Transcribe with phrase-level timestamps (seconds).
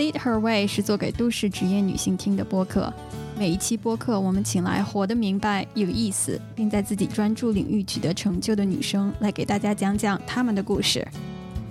[0.00, 2.90] Lead Her Way 是做给都市职业女性听的播客。
[3.38, 11.06] 每一期播客，我们请来活得明白、有意思，并在自己专注领域取得成就的女生，来给大家讲讲她们的故事。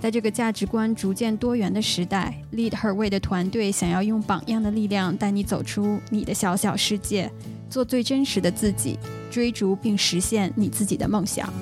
[0.00, 7.28] 在这个价值观逐渐多元的时代，Lead Her Way 的团队想要用榜样的力量带你走出你的小小世界，
[7.68, 8.96] 做最真实的自己，
[9.28, 11.52] 追逐并实现你自己的梦想。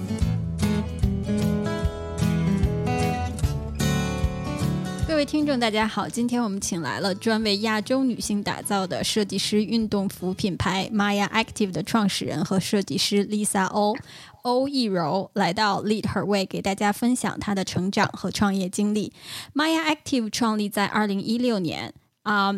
[5.18, 13.96] 各位听众，大家好，今天我们请来了专为亚洲女性打造的设计师运动服品牌 Maya Active 的创始人和设计师 Lisa O
[14.42, 19.12] 欧艺柔，来到 Lead Her Way 给大家分享她的成长和创业经历。
[19.56, 21.92] Maya Active 创立在二零一六年
[22.22, 22.54] 啊。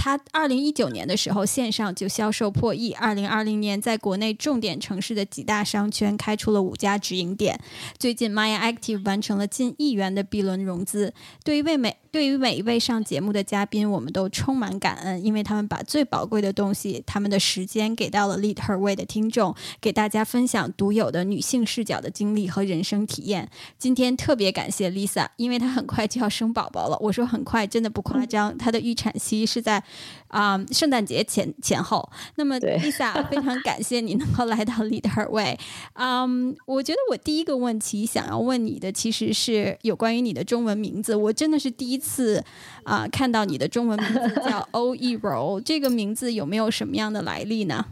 [0.00, 2.90] 他二零一九年的时候，线上就销售破亿。
[2.94, 7.60] 二零二零年，在国内重点城市的几大商圈开出了五家直营店。
[7.98, 11.12] 最近，Maya Active 完成了近亿元的 B 轮融资。
[11.44, 23.50] 对于为每对于每一位上节目的嘉宾，我们都充满感恩，因为他们把最宝贵的东西，他们的时间给到了 Lead Her Way 的听众，给大家分享独有的女性视角的经历和人生体验。
[23.78, 26.96] 今天特别感谢 Lisa，因为她很快就要生宝宝了。
[27.02, 29.84] 我说很快，真的不夸张，她的预产期是在。
[30.28, 35.58] 啊，圣诞节前前后，那么 Lisa 非常感谢你能够来到 Lead Her Way。
[35.94, 41.16] 嗯，我觉得我第一个问题想要问你的，其实是有关于你的中文名字。
[41.16, 42.44] 我真的是第一次
[42.84, 47.86] 啊看到你的中文名字叫欧一柔，这个名字有没有什么样的来历呢？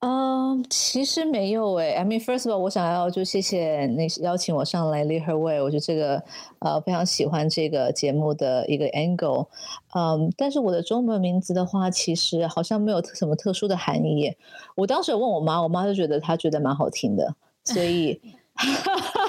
[0.00, 1.94] 嗯，其实没有诶。
[1.94, 5.60] I mean, first of all，我想要就谢谢那邀请我上来 Lead Her Way。
[5.62, 6.22] 我觉得这个
[6.58, 9.48] 呃非常喜欢这个节目的一个 angle。
[9.94, 14.36] 嗯，但是我的中文名字的话，其实好像没有什么特殊的含义。
[14.74, 18.20] 我当时有问我妈，我妈就觉得她觉得蛮好听的，所以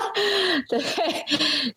[0.68, 0.80] 对，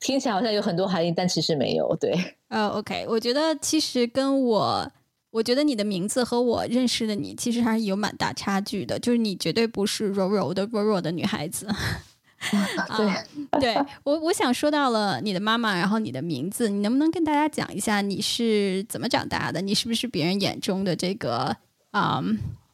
[0.00, 1.94] 听起来好像有很多含义，但其实没有。
[1.96, 2.12] 对，
[2.48, 4.90] 呃，OK，我觉得其实跟我。
[5.30, 11.68] 我觉得你的名字和我认识的你其实还是有蛮大差距的，就是你绝对不是柔柔的、弱弱的女孩子。
[12.96, 19.60] 对，对我我想说到了你的妈妈，然后你的名字，你能不能跟大家讲一下你是怎么长大的？
[19.60, 21.54] 你是不是别人眼中的这个
[21.90, 22.22] 啊？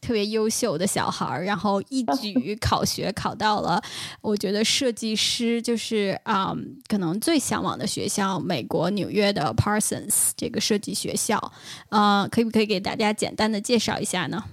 [0.07, 3.81] 特别优秀的小孩儿，然后一 举考学考到了，
[4.21, 6.55] 我觉得设计师就是啊，
[6.87, 11.51] 可能最向往的学校——美国纽约的 Parsons 这个设计学校。
[11.89, 14.45] 呃，可以不可以给大家简单的介绍一下呢？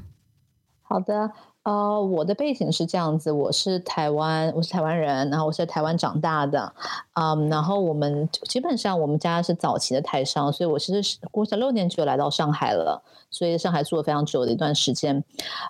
[0.83, 1.31] 好的，
[1.65, 6.73] 呃，我的背景是这样子，我是台湾，我是台湾人，然后我是在台湾长大的，
[7.15, 13.03] 嗯，然后我们基本上我们家是早期的台商，所以我其实国小六年就来到上海了。
[13.31, 15.25] 所以上海住了非常久的一段时间，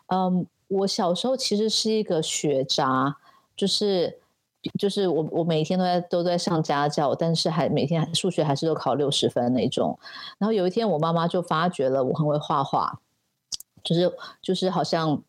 [0.09, 3.17] 嗯，我小时候其实是一个学渣，
[3.57, 4.19] 就是
[4.79, 9.99] 就是我我每天都在都在上家教，但是还每天数学还是都考六十分那种。
[10.37, 13.01] 然后有一天我妈妈就发觉了我很会画画，
[13.83, 14.13] 就是
[14.43, 15.23] 就是好像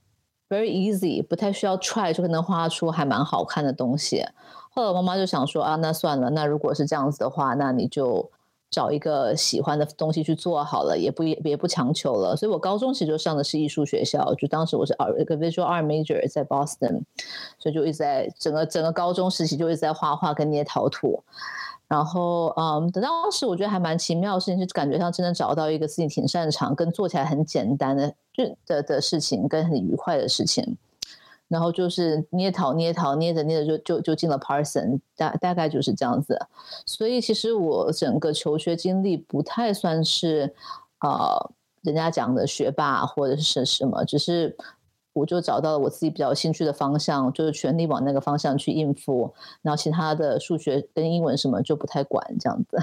[0.50, 4.26] very easy，不太需要 try 就可能画出还蛮好看的东西。
[4.72, 8.30] 后来我妈妈就想说啊，那算了，那如果是这样子的话，那你就。
[8.72, 12.36] 找一个喜欢的东西去做好了，也不也也不强求了。
[12.36, 17.04] 所以我高中其实就上的是艺术学校，就当时我是一个 visual art major 在 Boston，
[17.58, 21.24] 所以就一直在整个整个高中时期就一直在画画跟捏陶土。
[21.88, 30.78] 然后嗯，等当时我觉得还蛮奇妙的事情是，感觉上真的找到一个自己挺擅长跟做起来很简单的就的的事情，跟很愉快的事情。
[31.47, 36.40] 然后就是捏陶捏陶捏着捏着就就就进了 Parson，大大概就是这样子。
[36.88, 40.56] 所以其实我整个求学经历不太算是
[41.02, 41.52] 呃
[41.84, 44.57] 人家讲的学霸或者是什么，只是
[45.16, 49.34] 我就找到了我自己比较有兴趣的方向，就是全力往那个方向去应付。
[49.62, 52.78] 然后其他的数学跟英文什么就不太管这样子。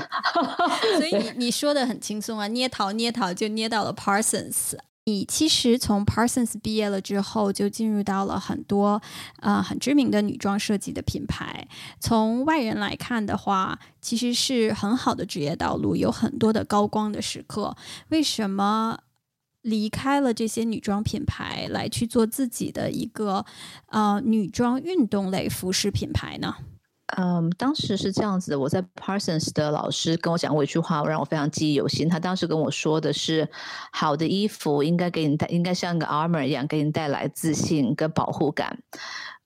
[0.96, 4.78] 所以你说的很轻松啊，捏陶捏陶就捏到了 Parsons。
[5.04, 9.02] 你其实从 Parsons 毕业了之后，就进入到了很多
[9.40, 11.66] 呃很知名的女装设计的品牌。
[11.98, 17.76] 从外人来看的话，其实是很好的职业道路，有很多的高光的时刻。
[18.10, 19.00] 为什么
[19.62, 23.44] 离开了这些女装品牌，来去做自己的一个
[23.86, 26.54] 呃女装运动类服饰品牌呢？
[27.18, 28.58] 嗯，当时是这样子的。
[28.58, 32.08] 我在 Parsons 的老师跟我讲过一句话，让我非常记忆犹新。
[32.08, 33.46] 他当时跟我说的是：
[33.92, 38.78] 好的衣服应该给你带，应该像个 armor 一样，给你带来自信跟保护感。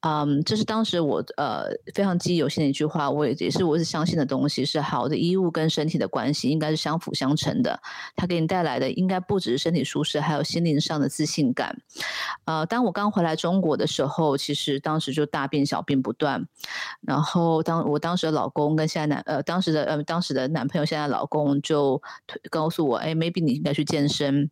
[0.03, 7.81] 嗯，这是当时我呃非常记忆犹新的一句话，我也也是我是相信的东西，是好的衣物跟身体的关系应该是相辅相成的，
[8.15, 11.77] 它给你带来的应该不只是身体舒适，还有心灵上的自信感。
[12.45, 16.47] 呃，当我刚回来中国的时候，其实当时就大病小病不断，
[17.01, 22.01] 然后当我当时的老公跟现在男呃当时的呃当时的男朋友现在老公就
[22.49, 24.51] 告诉我，哎，maybe 你应该去健身。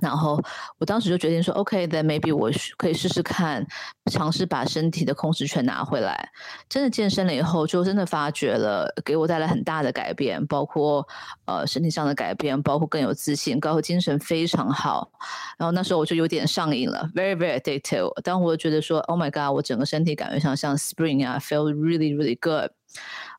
[0.00, 0.42] 然后
[0.78, 3.66] 我当时就决定说，OK，then maybe 我可以试试看，
[4.10, 6.28] 尝试把身体的控制权拿回来。
[6.68, 11.06] 真的健身了以后，就真的发觉了，给我带来很大的改变，包括
[11.46, 15.10] 呃身体上的改变，包括更有自信，包括精神非常好。
[15.58, 18.10] 然后那时候我就有点上瘾了，very very addictive。
[18.22, 22.70] 当我觉得说，Oh my god，我整个身体感觉上像 spring 啊，feel really really good。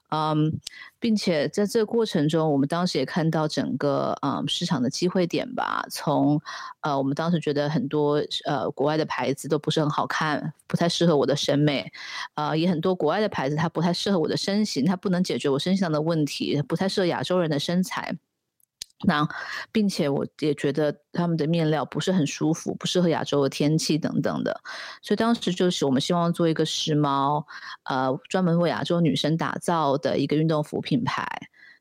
[0.09, 0.59] 嗯，
[0.99, 5.85] 并且在这个过程中，我们当时也看到整个嗯市场的机会点吧。
[5.91, 6.41] 从
[6.81, 11.91] 呃，我们当时觉得很多呃国外的牌子都不是很好看，不太适合我的审美。
[12.35, 18.17] 呃，也很多国外的牌子它不太适合我的身形，它不能解决我身上的问题，不太适合亚洲人的身材。
[19.05, 19.27] 那，
[19.71, 24.59] 并且我也觉得他们的面料不是很舒服，不适合亚洲的天气等等的，
[25.03, 27.45] 所以当时就是我们希望做一个时髦，
[27.83, 31.27] 呃，专门为亚洲女生打造的一个运动服品牌。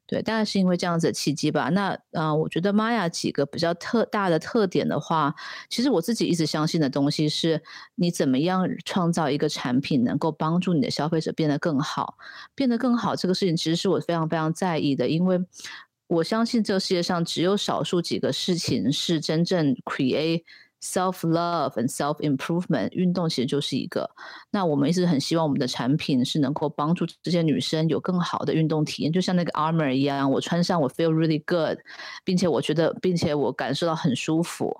[0.08, 1.68] 对，大概是因为这样子的契机吧。
[1.70, 5.34] 那，呃，我觉得玛雅几个比较特大的特点的话，
[5.68, 7.60] 其实我自己一直相信的东西是，
[7.96, 12.18] 你怎么样创造一个产品能够帮助你的消费者变得更好，
[12.54, 15.40] 变得更好这个事情，其实是我非常非常在意的，因为。
[16.08, 20.42] 我相信这世界上只有少数几个事情是真正 create
[20.80, 22.90] self love and self improvement。
[22.92, 24.08] 运动其实就是一个。
[24.50, 31.78] 那我们一直很希望我们的产品是能够帮助这些女生有更好的运动体验，就像那个 armor 一样，我穿上我 feel really good，
[32.22, 34.76] 并且我觉得，并且我感受到很舒服。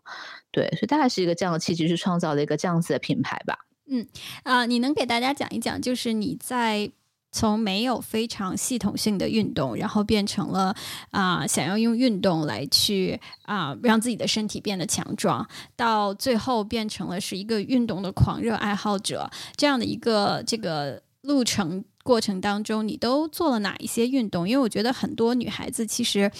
[0.52, 3.58] 对，所以大概是一个这样的契机，去创造了一个这样子的品牌吧。
[3.88, 4.06] 嗯，
[4.44, 6.92] 啊，你能给大家讲一讲，就是你在。
[7.36, 10.74] 从没有非常系统性的运动，然后变成了
[11.10, 15.46] 啊，想要用运动来去啊，让自己的身体变得强壮，
[15.76, 24.48] 到最后变成了是一个运动的狂热爱好者，这样的一个这个路程过程当中，你都做了哪一些运动？
[24.48, 26.32] 因为我觉得很多女孩子其实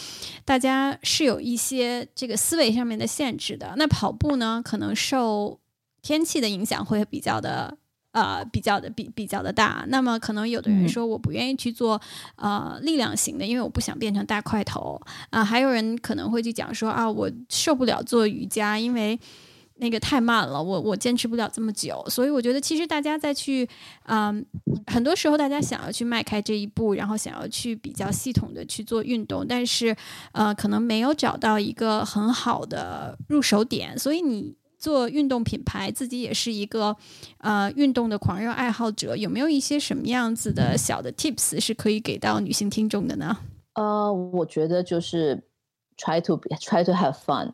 [0.47, 3.75] 大家是有一些这个思维上面的限制的。
[3.77, 5.61] 那跑步呢，可能受
[6.01, 7.77] 天气的影响会比较的。
[8.17, 12.01] 呃，比较的比比较的大，那么可能有的人说我不愿意去做
[12.37, 14.99] 呃力量型的，因为我不想变成大块头
[15.29, 15.45] 啊。
[15.45, 19.21] 还有人可能会去讲说啊，我受不了做瑜伽，因为
[19.75, 22.03] 那个太慢了，我我坚持不了这么久。
[22.09, 23.69] 所以我觉得其实大家再去
[24.05, 24.43] 嗯，
[24.87, 29.95] 很多时候大家想要去迈开这一步，然后想要去比较系统的去做运动，但是
[30.33, 34.57] 呃，可能没有找到一个很好的入手点，所以你。
[34.87, 36.97] 做运动品牌，自己也是一个
[37.39, 43.37] 呃运动的狂热爱好者，有没有一些什么样子的小的 tips 是可以给到女性听众的呢？
[43.75, 45.43] 呃，我觉得就是
[45.97, 47.51] try to try to have fun，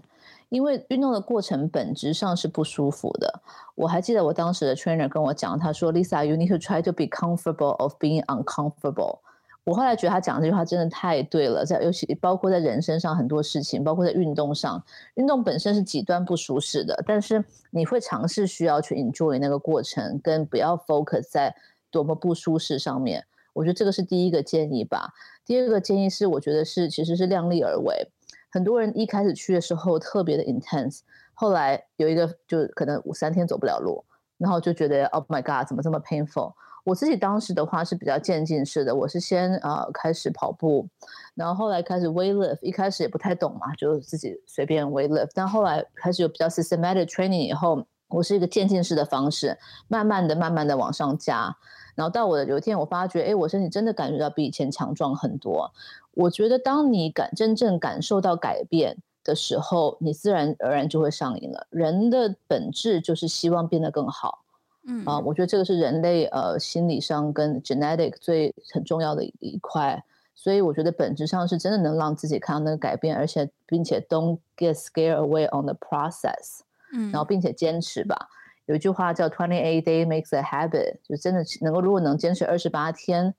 [0.51, 3.41] 因为运动的过程本质上是不舒服的。
[3.77, 9.21] 我还记得我当时的 trainer 跟我讲，他说：“Lisa，you need to try to be comfortable of being uncomfortable。”
[9.65, 14.83] 我后来觉得他讲这句话真的太对了，在尤其包括在人身上很多事情，包括在运动上，
[15.15, 21.55] 运动本身是极端不舒适的，但是你会尝试需要去 enjoy 那个过程，跟不要 focus 在
[21.93, 23.25] 多么不舒适上面。
[23.53, 25.13] 我觉得这个是第一个建议吧。
[25.45, 28.09] 第二个建议是，我觉得是其实是量力而为。
[28.51, 31.01] 很多人一开始去的时候特别的 intense，
[31.35, 34.05] 后来有一个就可能五三天走不了路，
[34.39, 36.53] 然后就觉得 Oh my God，怎么这么 painful？
[36.85, 40.89] 我自己当时的话是比较渐进式的，我是先呃开始跑步，
[41.35, 51.57] 然后后来开始 weight lift，一开始也不太懂嘛，就自己随便 weight lift，但后来开始有比较 systematic training 以后，我是一个渐进式的方式，慢慢的、慢慢的往上加，
[51.95, 55.73] 然后到我的有一天我发觉，哎，我身体真的感觉到比以前强壮很多。
[56.15, 61.67] 我觉得当你感真正感受到改变的时候，你自然而然就会上瘾了。
[61.71, 64.42] 人的本质就是希望变得更好。
[64.85, 70.03] 嗯啊，我觉得这个是人类呃心理上跟 genetic 最很重要的一块，
[70.35, 76.63] 所以我觉得本质上是真的能让自己看到那个改变，而且并且 don't get scared away on the process，
[76.93, 78.29] 嗯，然后并且坚持吧。
[78.67, 83.33] 有一句话叫 twenty eight day makes a habit，就真的能够如果能坚持二十八天，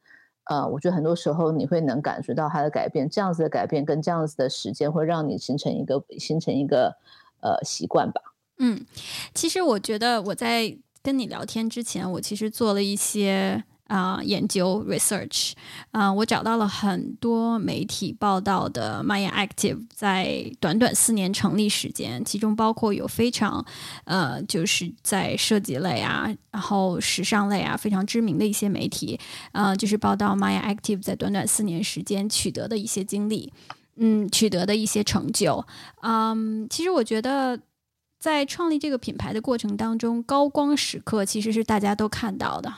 [0.45, 6.95] 呃，我觉得很多时候你会能感觉到它的改变，这样子的改变跟这样子的时间会让你形成一个形成一个
[7.41, 8.21] 呃习惯吧。
[8.59, 8.85] 嗯，
[9.33, 10.77] 其实我觉得我在。
[11.03, 15.51] 跟你聊天之前，我其实做了一些啊，研究 research
[15.91, 23.63] 啊，我找到了很多媒体报道的 Maya Active 在短短四年成立时间，其中包括有非常
[24.05, 29.19] 呃，就是在设计类啊，然后时尚类啊非常知名的一些媒体，
[29.51, 33.51] 呃，就是报道 Maya Active 在短短四年时间取得的一些经历，
[33.97, 35.63] 嗯，取得的一些成就。
[36.01, 37.59] 嗯，其实我觉得
[38.23, 42.73] 在创立这个品牌的过程当中，高光时刻其实是大家都看到的。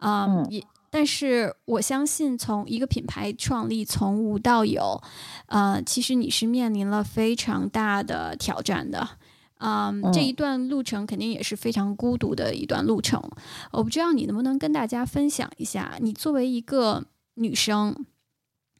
[0.00, 5.00] 嗯，也，但是我相信，从一个品牌创立从无到有，
[5.46, 9.08] 呃，其实你是面临了非常大的挑战的。
[9.60, 13.18] 嗯，这一段路程肯定也是非常孤独的一段路程。
[13.72, 17.06] 我不知道你能不能跟大家分享一下，你作为一个
[17.36, 18.04] 女生，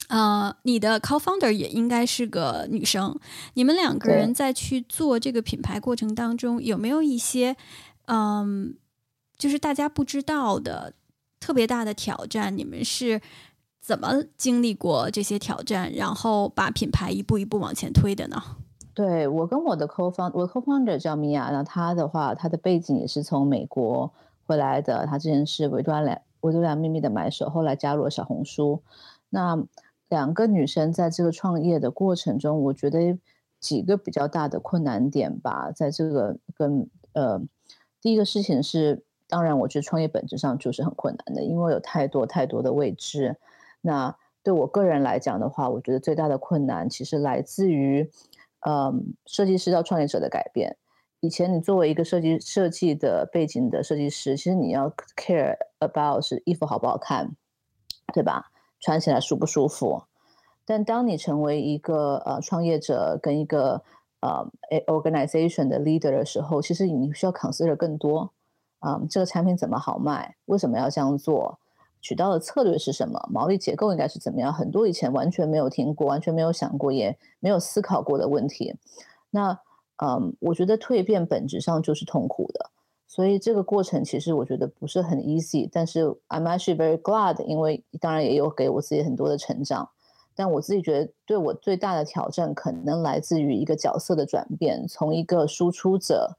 [0.08, 3.18] 呃，你的 co-founder 也应该是个女生，
[3.54, 7.56] 你们两个人在去做这个品牌过程当中，有没有一些，
[8.06, 8.76] 嗯，
[9.36, 10.94] 就是大家不知道的？
[11.38, 13.20] 特别大的挑战，你们是
[13.80, 18.42] 怎么经历过这些挑战，然后把品牌一步一步往前推的呢？
[18.94, 24.10] 对我跟我的 co-founder，我 co-founder 叫米娅，那她的话，她的背景也是从美国
[24.46, 28.82] 回来的，她之前是维多利亚维多利亚秘密的买手，后来加入了小红书。
[29.28, 29.56] 那
[30.08, 33.18] 两个女生在这个创业的过程中，我觉得
[33.60, 37.40] 几个比较大的困难点吧，在这个跟呃，
[38.00, 39.02] 第一个事情是。
[39.28, 43.36] 当然，我觉得创业本质上就是很困难的，因为有太多太多的未知。
[43.80, 48.08] 那对我个人来讲的话，我觉得最大的困难其实来自于，
[48.60, 50.76] 嗯，设计师到创业者的改变。
[51.18, 57.32] 以前你作为一个设计设计的背景的设计师，其实你要 care about 是衣服好不好看，
[58.14, 58.52] 对吧？
[58.80, 60.02] 穿起来舒不舒服？
[60.64, 63.82] 但当你成为一个呃创业者跟一个
[64.20, 64.46] 呃
[64.86, 68.30] organization 的 leader 的时候，其实你需要 consider 更多。
[68.80, 70.36] 啊，这个产品怎么好卖？
[70.44, 71.58] 为什么要这样做？
[72.02, 73.18] 渠道的策略是什么？
[73.32, 74.52] 毛利结构应该是怎么样？
[74.52, 78.76] 很多以前完全没有听过、完全没有想过、也没有思考过的问题。
[79.30, 79.58] 那，
[79.96, 82.70] 嗯，我觉得蜕变本质上就是痛苦的。
[83.06, 85.68] 所以这个过程其实我觉得不是很 easy。
[85.70, 89.88] 但是 I'm actually very glad，因为当然也有给我自己很多的成长。
[90.34, 96.36] 但我自己觉得，对我最大的挑战可能来自于一个角色的转变，从一个输出者。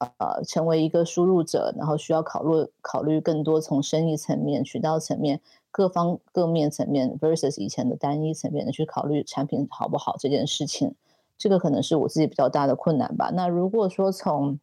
[0.00, 5.40] 呃，成为一个输入者，然后需要考虑考虑更多从生意层面、渠道层面、
[5.72, 10.94] 各方各面层面，versus 以前的单一层面的去考虑产品好不好这件事情，
[11.36, 13.32] 这个可能是我自己比较大的困难吧。
[13.34, 14.60] 那如果说从，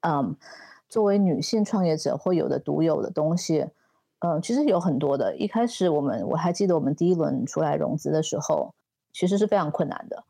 [0.00, 0.36] 嗯，
[0.88, 3.66] 作为女性创业者会有的独有的东西，
[4.20, 5.36] 嗯，其实有很多的。
[5.36, 8.74] 一开始我们我还记得我们第一轮出来融资的时候，
[9.12, 10.24] 其实是非常困难的。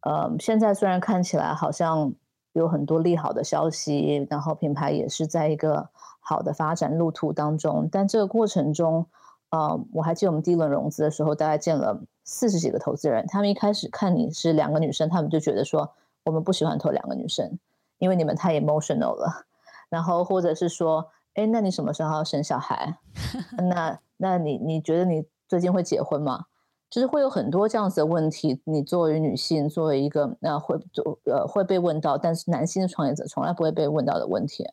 [0.00, 2.12] 嗯，现在虽然看起来好像。
[2.54, 7.88] 有很多利好的消息，然后品牌也是在一个好的发展路途当中。
[7.92, 9.06] 但这个过程中，
[9.50, 13.24] 呃，我还记得我们第一轮融资的时候，大概见了四十几个投资人。
[13.28, 15.88] 他们一开始看你是两个女生，他们就觉得说
[16.24, 17.56] 我们不喜欢投两个女生，
[17.98, 19.46] 因为你们太 emotional 了。
[19.88, 22.98] 然后或者是说，哎，那你什么时候要生小孩？
[23.70, 26.46] 那那你你觉得你最近会结婚吗？
[26.90, 34.64] 就是会有很多这样子的问题，你作为女性，作为一个那会就呃会被问到，但是男性的创业者从来不会被问到的问题，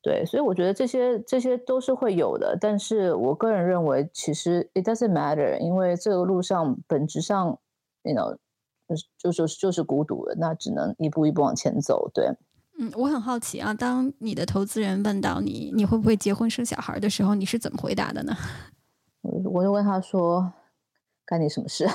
[0.00, 7.58] 对，所以我觉得这些这些都是会有的，但是我个人认为其实 it doesn't matter，因为这个路上本质上
[8.04, 8.36] ，you know，
[9.18, 12.30] 就就是就是孤独的，那只能一步一步往前走，对。
[12.78, 18.36] 嗯，我很好奇啊，当你的投资人问到你你会不会结婚生小孩的时候，你是怎么回答的呢？
[19.22, 20.52] 我我就问他说。
[21.26, 21.88] 干你什么事？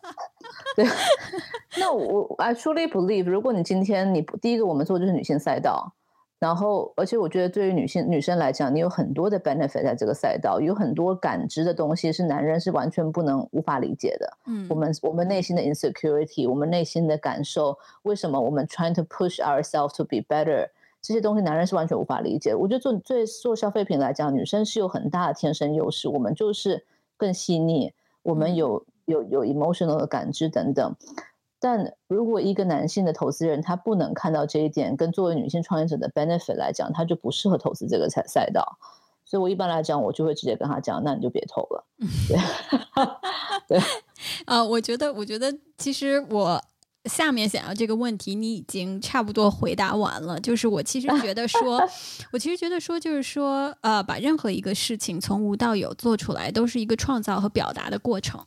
[0.74, 0.86] 对，
[1.78, 5.94] 那我 I truly believe，如果你今天你第一个我们做就是女性赛道，
[6.38, 14.36] 然后而且我觉得对于女性女生来讲，你有很多的 benefit 在这个赛道，有很多感知的东西是男人是完全不能无法理解的。
[14.46, 20.68] 嗯，我们我们内心的 insecurity，我们内心的感受，为什么我们 trying to push ourselves to be better，
[21.00, 22.54] 这些东西男人是完全无法理解。
[22.54, 26.84] 我觉得做对做消费品来讲，女生是有很大的天生优势，我们就是
[27.16, 27.94] 更细腻。
[28.22, 30.94] 我们有有有 emotional 的感知等等，
[31.58, 38.78] 但如果一个男性的投资人他不能看到这一点，跟作为女性创业者的 benefit 来讲，他就不适合投资这个赛赛道。
[39.24, 41.84] 所以我一般来讲，我就会直接跟他讲，那你就别投了。
[42.28, 42.38] 对，
[43.78, 43.80] 对，
[44.44, 46.62] 啊， 我觉得，我觉得其实我。
[47.06, 50.40] 下面想要这个问题，你已经差不多回答完了。
[50.40, 51.80] 就是我其实觉得说，
[52.32, 58.44] 我其实觉得说，就是说，呃，把任何一个事情从无到有做出来，都是一个创造和表达的过程。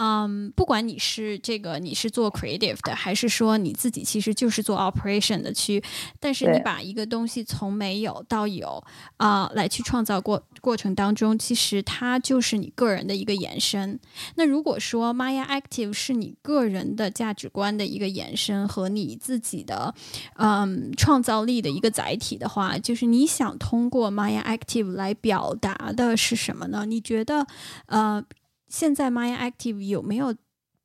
[0.00, 5.82] 嗯，不管你是这个你是做 creative 的，还是说你自己其实就是做 operation 的去，
[6.20, 8.82] 但是你把一个东西从没有到有
[9.16, 13.98] 啊，来去创造过过程当中，其实它就是你个人的一个延伸。
[14.36, 19.92] 那如果说 Maya Active 是你个人的价值观的一个延伸和你自己的
[20.36, 26.86] 嗯创造力的一个载体的话，就是你想通过 Maya Active 来表达的是什么呢？
[26.86, 27.44] 你觉得
[27.86, 28.24] 呃？
[28.68, 30.34] 现在 Maya Active 有没有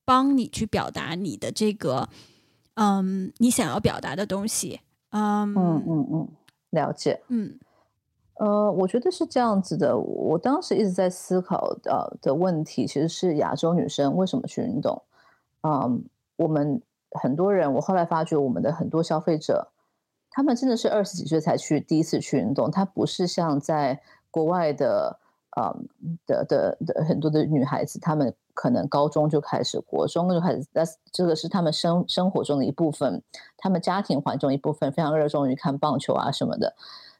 [0.05, 2.07] 帮你去表达你的这个，
[2.75, 4.81] 嗯，你想要表达的东西？
[5.11, 6.27] 嗯嗯嗯嗯，
[6.71, 7.21] 了解。
[7.27, 7.59] 嗯，
[8.35, 9.97] 呃，我觉得是这样子的。
[9.97, 15.01] 我当时一直在思考的的问题，其实是亚洲女生为什么去运动？
[15.61, 16.03] 嗯，
[16.37, 19.67] 我们很多人，我后来发觉，我们的很多消费者，
[20.29, 25.19] 他们真的是二十几岁才去第一次去运动，他不是像在国外的。
[25.55, 25.87] 嗯
[26.25, 30.81] 的的的很多的女孩子，她们可能高中就开始，国中就开始，那
[31.11, 33.21] 这个是她们生生活中的一部分，
[33.55, 36.75] 她们家庭环境一部分，非常热衷于看棒球啊什么的。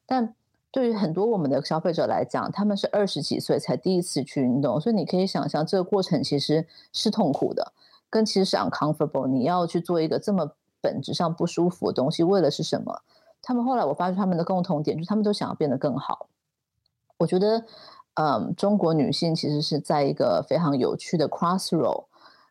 [0.07, 0.33] 但
[0.71, 7.71] 对于很多我们的消费者来讲，他们是二十几岁才第一次去运动，所以你可以想象这个过程其实是痛苦的，
[8.09, 9.27] 跟其实是 uncomfortable。
[9.27, 10.49] 你要去做一个这么
[10.81, 13.01] 本质上不舒服的东西，为了是什么？
[13.43, 16.29] 他们后来我发现他们的共同点就是他们都想要变得更好。
[17.19, 17.63] 我觉得。
[18.15, 22.05] 嗯，中国女性其实是在一个非常有趣的 crossroad。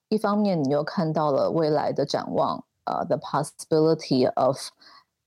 [0.09, 4.59] 一方面，你又看到了未来的展望，呃，the possibility of，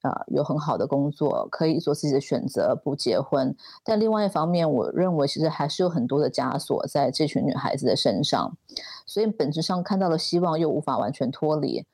[0.01, 3.55] 呃，有很好的工作，可以做自己的选择，不结婚。
[3.83, 8.57] 但另外一方面，我认为其实还是有很多的枷锁在这群女孩子的身上。
[9.05, 11.85] 所以本质上看到了希望，又无法完全脱离。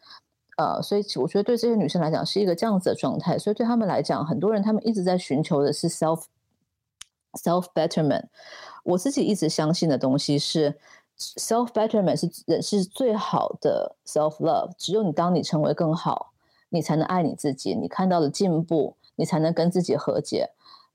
[0.57, 3.37] 呃，所以我觉得对这些女生来讲是一个这样子的状态。
[3.37, 6.23] 所以对他们来讲，很多人他们一直在寻求的是 self。
[7.33, 8.25] Self betterment，
[8.83, 10.77] 我自己一直相信的东西是
[11.17, 14.71] ，self betterment 是人是最好的 self love。
[14.77, 16.31] 只有你当你成为更好，
[16.69, 17.75] 你才能爱你自己。
[17.75, 20.49] 你看到了进步，你才能跟自己和解。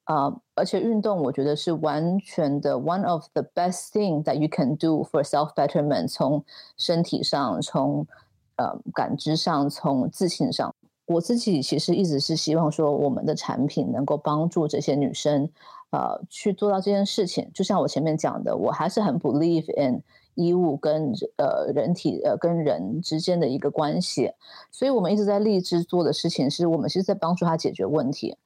[0.04, 6.06] 啊，而且运动，我觉得是完全的 one of the best thing that you can do for self betterment。
[6.08, 6.44] 从
[6.76, 8.06] 身体上，从
[8.54, 10.72] 呃感知上，从自信上，
[11.06, 15.50] 我自己其实一直是希望说，我们的产品能够帮助这些女生。
[15.90, 20.02] 呃，去做到这件事情，就像我前面讲的，我还是很 believe in
[20.34, 24.32] 衣物跟呃人体呃跟人之间的一个关系，
[24.70, 28.36] 所以我们一直在立志做的事情，是我们是在帮助他解决问题。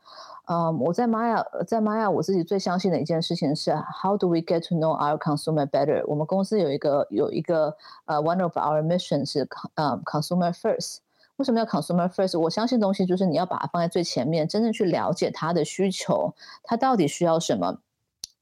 [0.47, 6.05] 嗯，我在玛雅，在玛雅，我自己最相信的一件事情是 How do we get to know our consumer better？
[6.07, 10.99] 我们公司有一个有一个呃 One of our mission 是呃 consumer first。
[11.41, 12.39] 为什么要 consumer first？
[12.39, 17.79] 我相信东西就是你要把它放在最前面，真正去了解他的需求，他到底需要什么，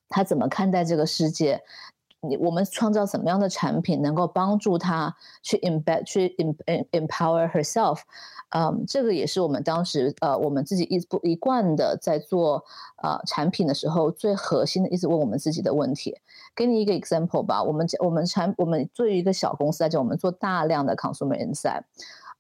[0.08, 1.62] 他怎么看待这个世界？
[2.20, 6.34] 你我们创造什么样的产品能够帮助他去 embed 去
[6.90, 8.00] empower herself？
[8.48, 12.64] 嗯，这个也是我们当时呃我们自己一不一贯的在做
[13.00, 16.16] 呃产品的时候最核心的一直问我们自己的问题。
[16.56, 21.82] 给你一个 example 吧，我们我们产我们作为一个小公司来讲，我们做大量的 consumer insight。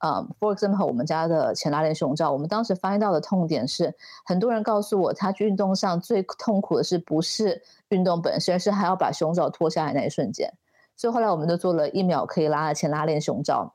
[0.00, 3.92] 嗯，For example，我们家的前拉链胸罩，我们当时发现到的痛点是，
[4.24, 10.52] 很多人告诉我，他去运动上最痛苦的是不是运动本身，而是还要把胸罩脱下来那一瞬间。
[10.96, 13.72] 所以后来我们就做了一秒可以拉的前拉链胸罩，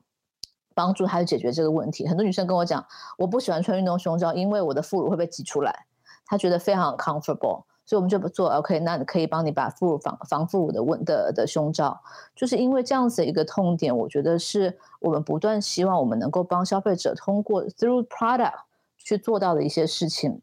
[0.74, 2.08] 帮助他去解决这个问题。
[2.08, 2.86] 很多女生跟我讲，
[3.18, 5.86] 我不喜欢穿运动胸罩，因为我的副乳会被挤出来，
[6.24, 7.64] 她觉得非常 comfortable。
[7.86, 12.00] 所以我们就不做 OK，那可以帮你把副乳防防副乳的问的的胸罩，
[12.34, 18.60] 就是因为这样子一个痛点，我觉得是我们不断希望我们能够帮消费者通过 through product
[18.96, 20.40] 去做到的一些事情。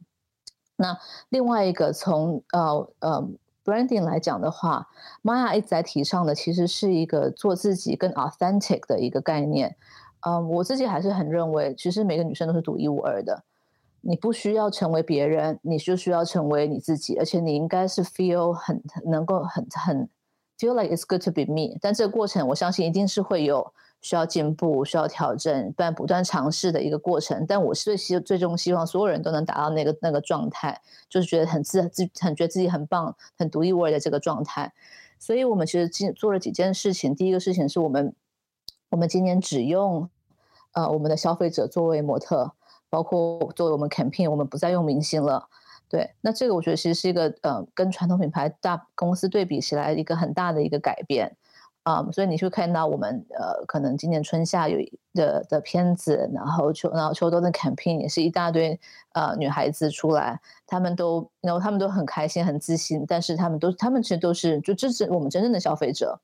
[0.76, 0.98] 那
[1.30, 3.30] 另外一个从呃呃
[3.64, 4.88] branding 来讲的话
[5.24, 9.78] ，Maya 一直在提倡的其实是一个做自己更 authentic 的一个概念。
[10.22, 13.44] 嗯，我自己还是很认为，其实每个女生都是独一无二的。
[14.02, 20.10] 你不需要成为别人，你就需要成为你自己，而且你应该是 feel 很能够很很
[20.58, 21.78] feel like it's good to be me。
[21.80, 27.46] 但这个过程，我相信一定是会有需要进步、需要调整、不不断尝试的一个过程。
[27.48, 34.74] 但我是最希最终希望所有人都能达到那个那个状态，就是觉得很自自很觉得自己很棒、很独一无二的这个状态。
[35.20, 37.16] 所以我们其实今做了几件事情。
[37.16, 38.16] 第一个事情是我们
[38.90, 40.10] 我们今年只用
[40.72, 42.54] 呃我们的消费者作为模特。
[42.92, 45.48] 包括作为我们 campaign，我们不再用明星了。
[45.90, 51.36] 对，那这个我觉得其实是一个呃，跟传统品牌大公司对比起来一个很大的一个改变
[51.84, 52.06] 啊。
[52.12, 54.78] 所以你会看到我们呃，可能今年春夏有
[55.14, 58.80] 的的片子，然后秋然后秋冬的 campaign 也是一大堆
[59.14, 66.20] 呃女孩子出来，他们都然后他们都很开心很自信，但是他们都他们其实都是就支持我们真正的消费者。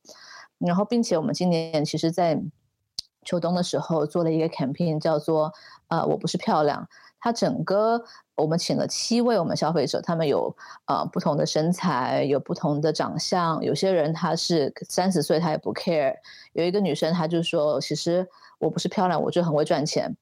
[0.60, 2.42] 然后并且我们今年其实，在
[3.24, 5.54] 秋冬的时候做了一个 campaign，叫做
[5.88, 6.88] 呃我不是漂亮。
[7.20, 8.02] 他整个
[8.36, 13.62] 我们请了七位我们消费者，他们有呃不同的身材，有不同的长相。
[13.64, 16.14] 有些人他是三十岁他也不 care。
[16.54, 18.26] 有一个女生她就说，其实
[18.60, 20.16] 我不是漂亮，我就很会赚钱。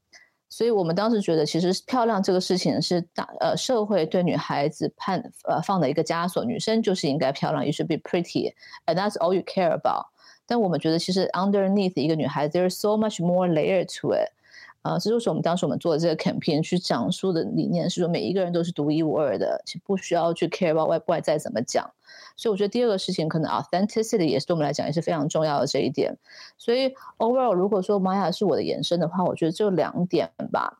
[0.47, 10.05] 所以我们当时觉得，其实漂亮这个事情是大呃社会对女孩子判呃放的一个枷锁，女生就是应该漂亮，you should be pretty，and that's all you care about。
[10.47, 14.31] 但我们觉得，其实 underneath 一个女孩子，there's so much more layer to it。
[14.85, 21.89] 啊，这就是我们当时我们做的这个 campaign 去讲述的理念，是说每一个人都是独一无二的，不需要去 care about 外外在怎么讲。
[22.37, 26.15] 所以我觉得第二个事情，可能 authenticity 也是对我们来讲也是非常重要的这一点。
[26.59, 30.77] 所以 overall，如果说玛雅是我的延伸的话，我觉得就两点吧，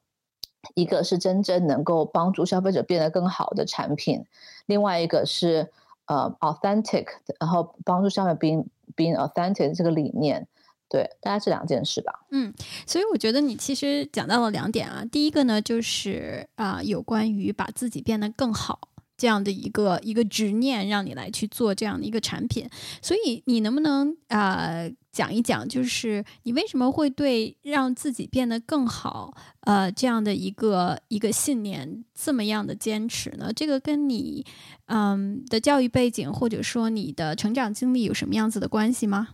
[0.76, 4.24] 一个是真正能够帮助消费者变得更好的产品，
[4.68, 5.72] 另外一个是
[6.06, 7.08] 呃 authentic，
[7.40, 8.66] 然后帮助消费者 being
[8.96, 10.48] being authentic 这个理念。
[10.88, 12.14] 对，大概是两件事吧。
[12.32, 12.54] 嗯，
[12.86, 15.04] 所以我觉得你其实讲到了两点啊。
[15.12, 18.80] 第一个呢，就是啊，有关于把自己变得更好
[19.18, 22.70] 这样的一个一个执念，让你来去做这样的一个产品。
[23.02, 33.52] 所以你能不能啊讲一讲，就是你为什么会对让自己变得更好呃这样的一个一个信念这么样的坚持呢？
[33.54, 34.46] 这个跟你
[34.86, 39.30] 嗯的教育背景或者说你的成长经历有什么样子的关系吗？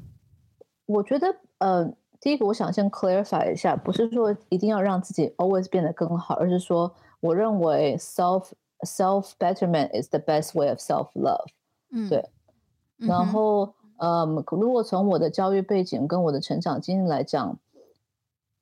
[0.92, 8.50] 我觉得，呃，第一个我想先 clarify 一下，不是说一定要让自己 always 变得更好，而是说，我认为 self
[8.82, 11.48] self betterment is the best way of self love。
[11.92, 12.30] 嗯，对。
[12.98, 17.58] 然后，嗯，如果从我的教育背景跟我的成长经历来讲，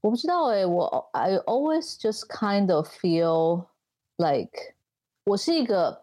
[0.02, 3.66] 我不知道哎，我 I always just kind of feel
[4.18, 4.76] like
[5.26, 6.02] 我是一个，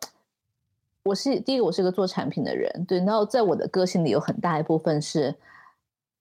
[1.04, 2.98] 我是第一个，我是一个做产品的人，对。
[2.98, 5.34] 然后在我的个性里有很大一部分是。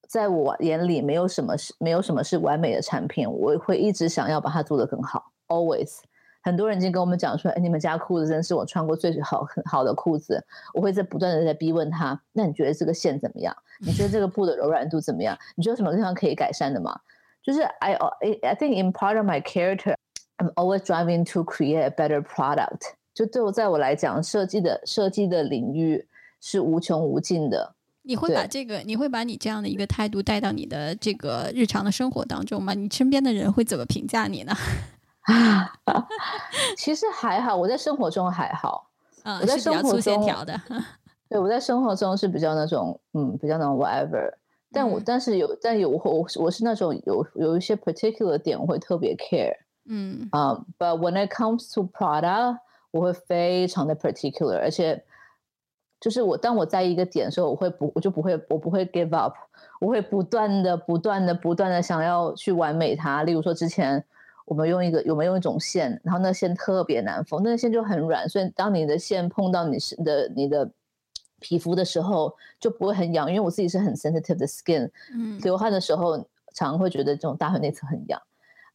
[0.08, 5.32] 在我眼里，没有什么是没有什么是完美的产品，我会一直想要把它做得更好。
[5.48, 6.00] Always，
[6.42, 10.44] 很多人已经跟我们讲说，哎，你们家裤子真是我穿过最好很好的裤子。
[10.74, 13.56] 我会在不断的在逼问他，那你觉得这个线怎么样？
[13.80, 15.38] 你觉得这个布的柔软度怎么样？
[15.56, 17.00] 你觉得什么地方可以改善的吗？
[17.44, 17.94] 就是 I
[18.42, 19.94] I think in part of my character,
[20.38, 22.94] I'm always driving to create a better product。
[23.14, 26.08] 就对我在我来讲，设计的设计的领域
[26.42, 27.75] 是无穷无尽的。
[28.06, 32.74] 你会把这个，你会把你这样的一个态度带到你的这个日常的生活当中吗？
[32.74, 34.54] 你身边的人会怎么评价你呢？
[35.22, 35.74] 啊
[36.78, 38.92] 其实还好，我在生活中还好。
[39.24, 40.62] 嗯，我在生活中的。
[41.28, 44.32] 对，我在生活中是比较那种，嗯，比较那种 whatever。
[44.72, 49.56] 但我但是有，但有我我是那种有有一些 particular 点我会特别 care。
[49.88, 52.60] 嗯啊，But when it comes to Prada，
[52.92, 55.04] 我会非常的 particular，而且。
[56.00, 59.34] 就是我，当我在一个点的时候，我会不，我就不会，我不会 give up，
[59.80, 63.24] 我会不断的、不断的、不断的想要去完美它。
[63.24, 64.04] 例如说，之前
[64.46, 70.70] 我们用一个，我们用一种线，然后那线特别难缝，那个线就很软，所以当你的线碰到你是的你的
[71.40, 73.28] 皮肤的时候，就不会很痒。
[73.28, 76.18] 因为我自己是很 sensitive 的 skin，嗯，流汗的时候
[76.54, 78.22] 常常会觉得这种大腿内侧很痒，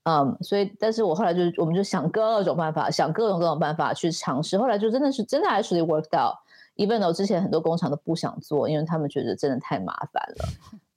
[0.04, 6.34] 嗯，所以，但是我后来就，我们就想各种办法，想各种各种办法去尝试，后来就真的是真的 actually worked out。
[6.76, 10.48] Even though 之前很多工厂都不想做，因为他们觉得真的太麻烦了。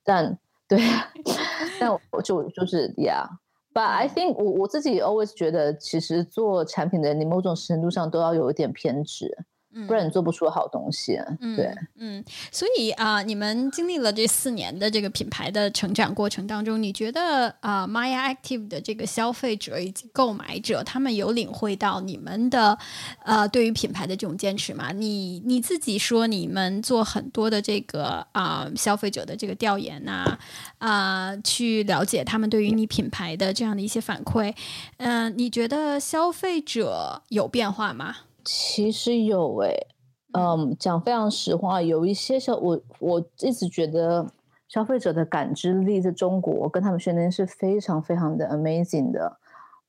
[0.03, 0.79] 但对，
[1.79, 9.45] 但我就就是，Yeah，but I think 我我自己 always 觉得，其实做产品的人，你某种程度上都要有一点偏执。
[9.87, 11.19] 不然你做不出好东西。
[11.41, 22.77] 嗯对，嗯，所以啊，你们经历了这四年的这个品牌的成长过程当中，你觉得啊，Maya Active 的这个消费者以及购买者，他们有领会到你们的
[23.23, 24.91] 呃对于品牌的这种坚持吗？
[24.91, 30.37] 你你自己说，你们做很多的这个啊消费者的这个调研呐，
[30.77, 34.53] 啊，去了解他们对于你品牌的这样的一些反馈，
[34.97, 38.15] 嗯，你觉得消费者有变化吗？
[38.43, 39.87] 其实有诶，
[40.33, 44.29] 嗯，讲非常实话，有一些消我我一直觉得
[44.67, 49.37] 消费者的感知力在中国跟他们训练是非常非常的 amazing 的。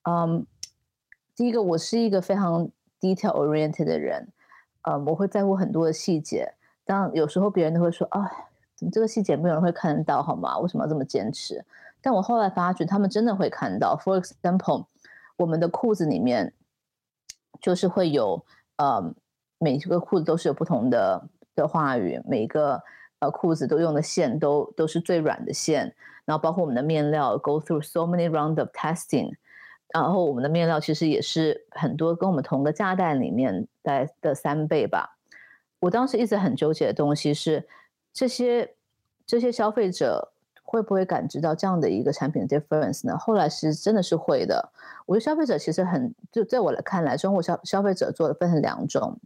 [0.02, 0.46] 嗯，
[1.34, 2.68] 第一个，我是一个非常
[3.00, 4.28] detail oriented 的人，
[4.82, 6.54] 嗯，我会在乎很多的细节。
[6.84, 8.30] 当有时候别人都会说啊，
[8.76, 10.58] 怎么这个细节没有人会看得到，好吗？
[10.58, 11.64] 为什么要这么坚持？
[12.00, 13.96] 但我后来发觉，他们真的会看到。
[13.96, 14.84] For example，
[15.36, 16.52] 我们的裤子里面。
[17.64, 18.44] 就是会有，
[18.76, 19.14] 呃，
[19.58, 22.82] 每一个裤子都是有不同的的话语，每一个
[23.20, 25.94] 呃裤子都用的线都都是最软的线，
[26.26, 29.32] 然后包括我们的面料，go through so many round of testing，
[29.94, 35.16] 然后我们的面料其实也是很多跟我们同个价带里面的的三倍吧。
[35.80, 37.66] 我当时一直很纠结的东西是，
[38.12, 38.74] 这些
[39.24, 40.33] 这些消费者
[40.74, 43.16] 会不会感知到这样的一个产品的 difference 呢？
[43.16, 44.70] 后来是真的是会的。
[45.06, 49.18] 我觉得消费者其实很，就在我来看来，中国消消费者做的分成两种，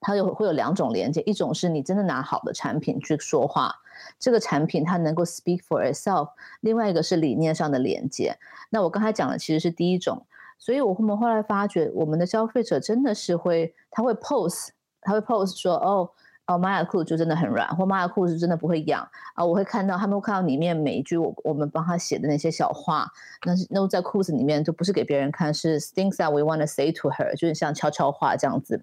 [0.00, 3.74] 它有会有两种连接，一种是你真的拿好的产品去说话，
[4.18, 8.38] 这个产品它能够 speak for itself；另外一个是理念上的连接。
[8.70, 10.24] 那我刚才讲的其实是第一种。
[10.60, 16.10] 所以，我们后来发觉，我们的消费者真的是会，他会 pose，他会 pose 说，哦，
[16.48, 19.44] 哦，玛雅裤子就真的很软，或玛雅裤是真的不会痒啊。
[19.44, 23.06] 我会看到，他们会看到里面每一句我我们帮他写的那些小话，
[23.46, 28.82] 那是那在裤子里面就不是给别人看，是 things that we want to say to her，就是像悄悄话这样子。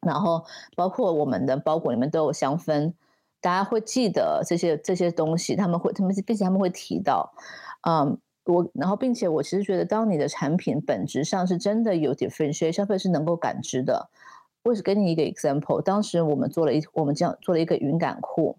[0.00, 2.92] 然后，包括我们的包裹里面都有香氛，
[3.40, 7.32] 大家会记得这些这些东西，他们会，他们并且他们会提到，
[7.86, 8.18] 嗯。
[8.44, 14.08] 我然后，并且我其实觉得，当你的产品本质上是真的有 differentiate，消费是能够感知的。
[14.68, 18.58] 我是给你一个 example，当时我们做了一，我们这样做了一个云感裤，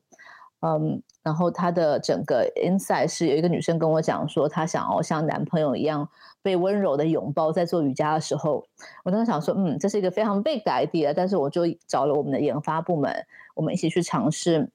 [0.61, 6.09] 嗯，然后它的整个 inside 是有一个女生跟我讲说，她想要像男朋友一样
[6.41, 8.65] 被温柔的拥抱，在做瑜伽的时候，
[9.03, 13.13] 我当时想说，嗯，这是一个非常 big idea，但是我就找了我们的研发部门，
[13.53, 14.71] 我们一起去尝试，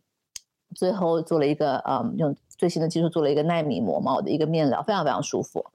[0.75, 2.37] 最后做了一个，嗯，用。
[2.57, 5.67] 最新的技术做了一个纳米膜毛的一个面料，非常非常舒服。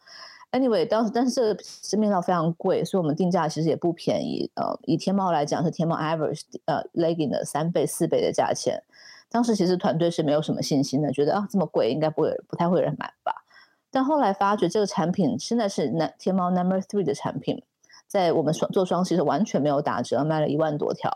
[0.52, 4.50] Anyway，当时但是这个面料非常贵，所以我们定价其实也不便宜。
[4.56, 8.82] 呃，以天猫来讲是天猫 average 呃 legging 的三倍四倍的价钱。
[9.30, 13.46] 当时其实团队是没有什么信心的，觉得啊这么贵应该不会不太会有人买吧。
[13.92, 17.62] 但后来发觉这个产品现在是那天猫 number three 的产品，
[18.08, 21.12] 在我们双做双其实完全没有打折，卖了一万多条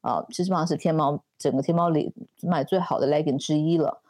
[0.00, 4.00] 啊，基本上是天猫整个天猫里卖最好的 legging 之一了。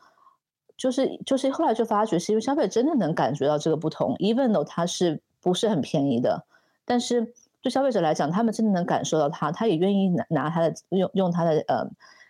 [0.79, 6.45] 就是就是后来就发觉，是因为消费者真的能感觉到这个不同，even though 它是不是很便宜的，
[6.87, 11.85] 但是对消费者来讲，他们真的能感受到它，他也愿意拿拿他的用用他的呃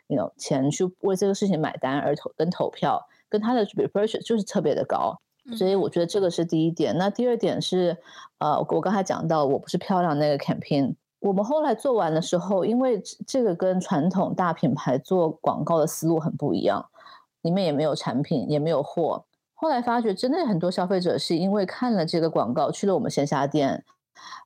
[0.07, 5.21] 那种钱去为这个事情买单而投跟投票，跟他的 repurchase 就是特别的高，
[5.55, 6.97] 所以我觉得这个是第一点。
[6.97, 7.95] 那第二点是，
[8.39, 16.89] 呃，我刚才讲到我不是漂亮那个 campaign，我们后来做完的时候，因为这个跟传统大品牌做广告的思路很不一样。
[17.43, 19.25] 里面也没有产品，也没有货。
[19.55, 23.85] 后来发觉，真的很多消费者是因为看了这个广告，去了我们线下店，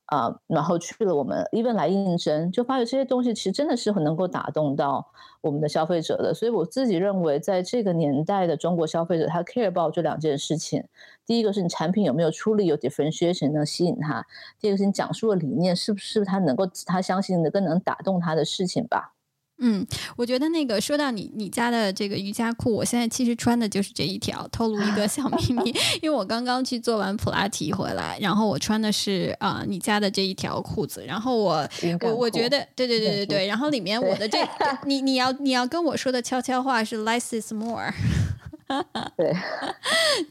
[0.07, 5.07] 啊，然后去了我们 even 来应征，就发觉这些东西其实真的是很能够打动到
[5.41, 6.33] 我们的消费者的。
[6.33, 10.83] 所以我自己认为，在这个年代的中国消费者，他 care about 这两件事情：
[11.27, 14.23] 第一个是你产品有没有出力，有 differentiation 能吸引他；
[14.59, 19.12] 第二个是你讲述的理念是不是他能够他相信的更能打动他的事情吧。
[19.65, 24.47] 嗯，我觉得那个说到你你家的这个瑜伽裤，我现在其实穿的就是这一条。
[24.51, 31.03] 透露一个小秘密， 因为我刚刚去做完普拉提回来，然后我穿的是啊你家的这一条裤子。
[31.07, 31.67] 然后我
[32.01, 34.37] 我我觉得对对对对对，然后里面我的这
[34.85, 37.91] 你你要你要跟我说的悄悄话是 less is more。
[39.17, 39.33] 对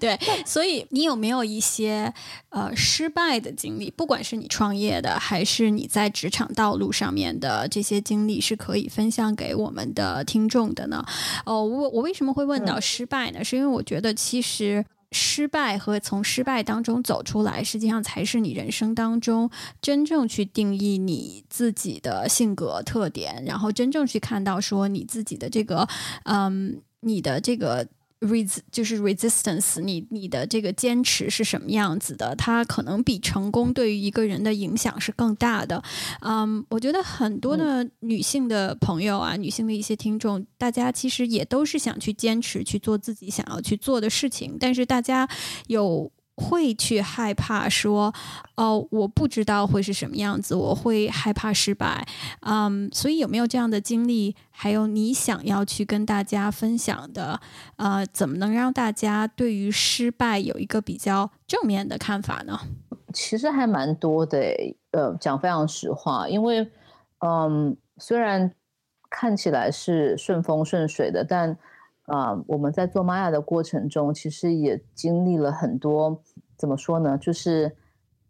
[0.16, 2.12] 对，所以你有没有一些
[2.48, 3.90] 呃失败的经历？
[3.90, 11.04] 不管是你创业的，还是你在职场道路上面的这些经历，是可以分享给我们的听众的呢？
[11.44, 13.44] 哦，我我为什么会问到失败呢？
[13.44, 25.86] 是因为我觉得其实失败和从失败当中走出来，实际上才是你人生当中真正去定义你自己的性格特点，然后真正去看到说你自己的这个
[26.24, 27.86] 嗯，你的这个。
[28.22, 32.34] Res 就是 resistance，你你的这个坚持是什么样子的？
[32.36, 35.82] 它可能比成功对于一个人的影响是更大的。
[36.20, 45.28] 嗯，我觉得很多的女性的朋友啊，女性的一些听众，大家其实也都是想去坚持去做自己想要去做的事情，但是大家
[45.66, 46.10] 有。
[46.36, 48.12] 会去害怕说，
[48.56, 52.06] 哦，我不知道会是什么样子，我会害怕失败，
[52.40, 54.34] 嗯，所以有没有这样的经历？
[54.50, 57.40] 还有你想要去跟大家分享的，
[57.76, 62.58] 呃，怎么能让大家对于失败有一个比较正面的看法呢？
[63.12, 64.38] 其实还蛮多的，
[64.92, 66.70] 呃，讲非常实话，因为，
[67.18, 68.50] 嗯，虽然
[69.10, 71.58] 看起来是顺风顺水的，但。
[72.06, 76.20] 啊，我们在做玛雅的过程中，其实也经历了很多，
[76.56, 77.16] 怎么说呢？
[77.16, 77.76] 就是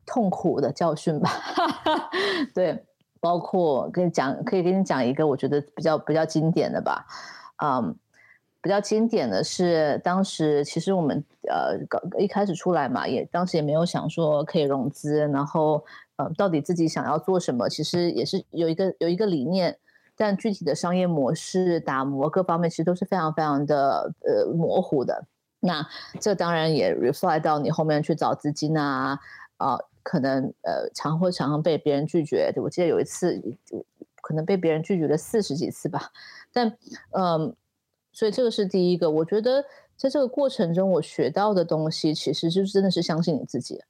[0.05, 1.31] 痛苦的教训吧。
[2.55, 2.85] 对，
[3.19, 7.07] 包括跟你讲，可以跟你讲一个我觉得比较比较经典的吧。
[7.65, 7.97] 嗯，
[8.61, 15.83] 比较经典的是，当时其实我们呃刚，一开始出来嘛，也当时也没有想说可以融资，然后
[16.17, 19.79] 呃，到底自己想要做什么，其实也是有一个有一个理念。
[20.23, 25.27] 但具体的商业模式、打磨各方面，其实都是非常非常的呃模糊的。
[25.59, 25.85] 那
[26.21, 29.19] 这当然也 reflect 到你后面去找资金啊，
[29.57, 32.53] 啊，可能呃常会常常被别人拒绝。
[32.59, 33.43] 我记得有一次，
[34.21, 36.13] 可能被别人拒绝了四十几次吧。
[36.53, 36.69] 但
[37.11, 37.53] 嗯，
[38.13, 39.11] 所以这个是第一个。
[39.11, 39.65] 我觉得
[39.97, 43.83] 在这个过程中，我学到的东西，其实就真的是相信你自己，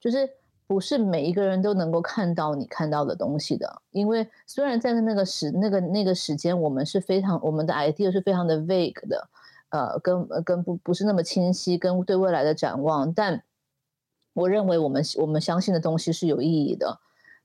[0.00, 0.26] 就是
[0.66, 3.82] 不是每一个人都能够看到你看到的东西的。
[3.90, 9.28] 因为虽然在那个时那个那个时间，我们是非常我们的 idea 是非常的 vague 的，
[9.70, 13.42] 呃，跟跟不不是那么清晰，跟对未来的展望，但
[14.32, 16.98] 我认为我们我们相信的东西是有意义的。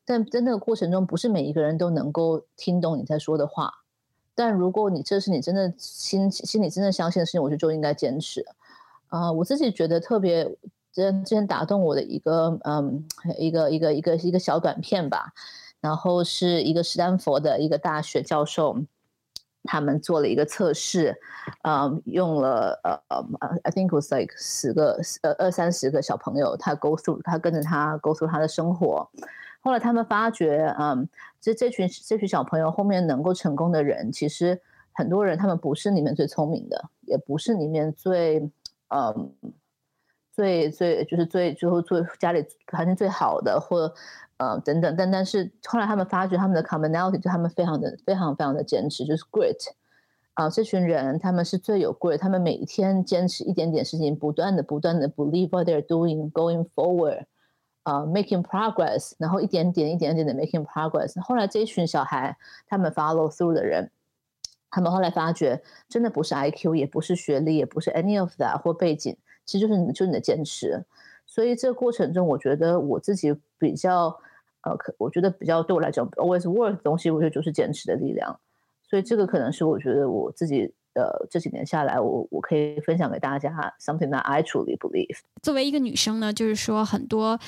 [0.06, 3.72] 但在那个过程中，不是每一个人都能够听懂你在说的话。
[4.34, 8.44] 但如果你这是你真的心心里真的相信的事情，我觉得就应该坚持。
[9.10, 10.50] 啊，我自己觉得特别
[10.92, 13.06] 之前之前打动我的一个嗯
[13.38, 15.34] 一个一个一个一个小短片吧，
[15.82, 18.78] 然后是一个斯坦福的一个大学教授，
[19.64, 21.16] 他们做了一个测试，
[21.64, 23.26] 嗯，用了呃呃
[23.64, 29.10] ，I think was like 十个呃二三十个小朋友，他 go through 他跟着他 go through 他的生活。
[29.62, 31.08] 后来他们发觉，嗯，
[31.42, 34.60] 这这群这群小朋友后面能够成功的人，其实
[34.94, 38.40] 很多人他们不是里面最聪明的，也不是里面最，
[38.88, 39.34] 嗯，
[40.40, 43.94] 最最就是最最后最家里环境最好的，或
[44.38, 49.68] 呃等等，但但是后来他们发觉他们的 commonality 就他们非常的非常非常的坚持，就是 grit，
[50.36, 57.26] 啊，这群人他们是最有 grit，他们每天坚持一点点事情，不断的不断的 believe what they're doing，going forward。
[57.84, 61.20] 呃，making progress，然后一点点、一点点的 making progress。
[61.22, 63.90] 后来这一群小孩，他们 follow through 的人，
[64.70, 69.18] 他们后来发觉，真的不是 IQ，也不是学历，也不是 any of that 或背景，
[69.50, 70.86] 其实就是你，就是你的坚持。
[71.26, 74.16] 所以这个过程中，我觉得我自己比较，
[74.62, 78.40] 呃，可我觉得比较对我来讲 always work 的东西，我觉得就是坚持的力量。
[78.84, 80.74] 所以这个可能是我觉得我自己。
[80.96, 85.20] 呃，这几年下来，我我可以分享给大家 something that I truly believe。
[85.42, 87.40] 作为一个女生呢，就是说很多，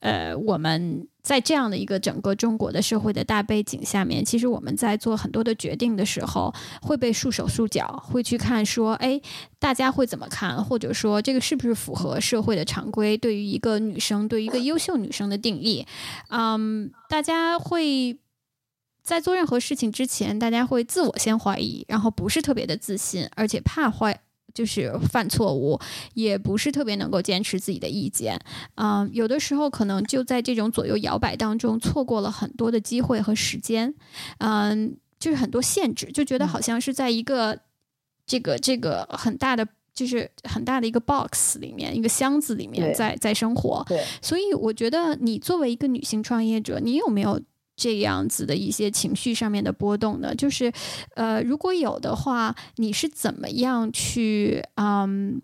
[0.00, 6.52] 呃，我们在这样的一个整个中国的社会的大背景下面，其实我们在做很多的决定的时候，
[6.82, 9.20] 会被束手束脚，会去看说，哎，
[9.58, 13.16] 大家会怎么看，或者说这个是不是符合社会的常规？
[13.16, 15.86] 对于一个女生，对于一个优秀女生的定义，
[16.28, 18.18] 嗯，大家会。
[19.02, 24.20] 在做任何事情之前，大家会自我先怀疑，然后不是特别的自信，而且怕坏，
[24.54, 25.78] 就是犯错误，
[26.14, 28.38] 也不是特别能够坚持自己的意见。
[28.76, 33.94] 嗯，有的时候可能就在这种左右摇摆当中，错过了很多的机会和时间。
[34.38, 37.58] 嗯，就是很多限制，就觉得好像是在一个
[38.26, 43.84] 这个这个很大的，就是很大的一个 box 里面，一个箱子里面在在生活。
[43.88, 47.40] 对，所以我觉得你作为一个女性创业者，你有没有？
[47.80, 50.70] 这样子的一些情绪上面的波动呢，就是，
[51.14, 55.40] 呃，如果有的话，你是怎么样去，嗯，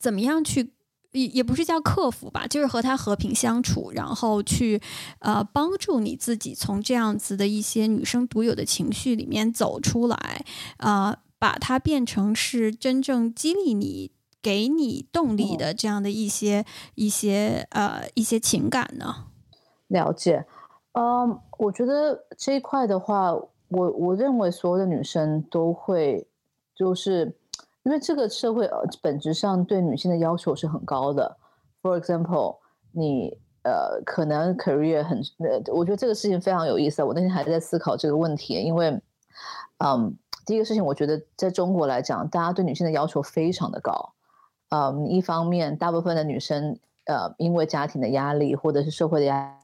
[0.00, 0.72] 怎么样去，
[1.12, 4.80] 也也不是叫克服吧，就是和他和平相处，然后去，
[5.20, 10.44] 呃，帮助你自己从这样子的一些女生独有的情绪里面走出来，
[10.78, 14.10] 啊，把它变成是真正激励你、
[14.42, 16.64] 给你动力的这样的一些
[16.96, 19.26] 一些呃一些情感呢？
[19.86, 20.44] 了解。
[20.92, 23.32] 嗯，我觉得这一块的话，
[23.68, 26.26] 我我认为所有的女生都会，
[26.74, 27.32] 就是
[27.84, 28.68] 因为这个社会
[29.00, 31.36] 本质上对女性的要求是很高的。
[31.82, 32.56] For example，
[32.90, 37.04] 你呃可能 career 很呃，我觉得这个事情非常有意思。
[37.04, 39.00] 我那天还在思考这个问题，因为
[39.78, 44.14] 嗯，第一个事情，我觉得在中国来讲，大家对女性的要求非常的高。
[44.70, 49.54] 嗯，一方面，大部分的女生呃因为家庭的压力或者是社会的压力。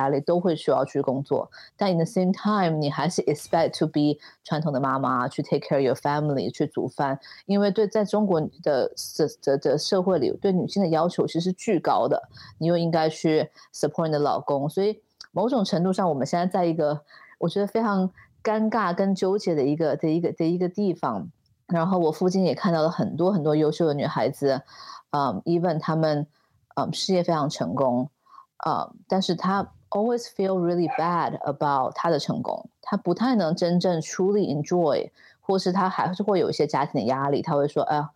[0.00, 12.20] 压力都会需要去工作，但 in the same time，你还是 expect to be 传统的妈妈去 take care your family 去煮饭，因为对在中国的的的的社会里，对女性的要求其实巨高的，
[12.58, 17.02] 你又应该去 support 你的老公，所以某种程度上，我们现在在一个
[17.38, 18.10] 我觉得非常
[18.42, 21.30] 尴尬跟纠结的一个的一个的一个地方。
[21.66, 24.62] 然后我附近也看到了很多很多优秀的女孩子，
[25.10, 26.26] 嗯，even 她们
[26.74, 28.10] 嗯事业非常成功，
[28.56, 29.72] 啊，但是她。
[29.90, 38.10] Always feel really bad about 他的成功，他不太能真正 truly enjoy，或是他还是会有一些家庭的压力，他会说，哎呀，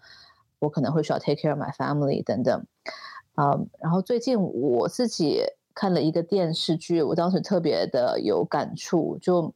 [0.61, 2.65] 我可能会需要 take care of my family 等等，
[3.37, 5.43] 嗯，然后最近我自己
[5.75, 9.53] 看了一个电视剧，我当时特别的有感触，就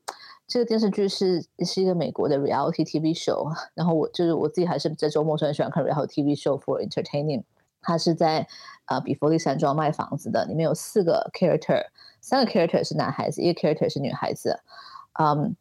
[0.47, 7.45] 这个电视剧是是一个美国的 reality TV show，然后我就是我自己还是在周末时很喜欢看 reality TV show for entertaining，
[7.81, 8.49] 它是在
[8.89, 11.87] 呃比佛利山庄卖房子的，里面有四个 character。
[12.21, 14.59] 三个 character 是男孩子，一个 character 是女孩子。
[15.21, 15.55] 嗯，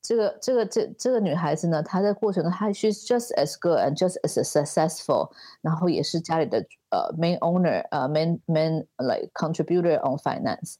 [0.00, 9.98] 这个这个这这个女孩子呢，她在过程中，她 she's just as good and just as successful，然后也是家里的呃 main owner，呃 main main like contributor
[9.98, 10.76] on finance。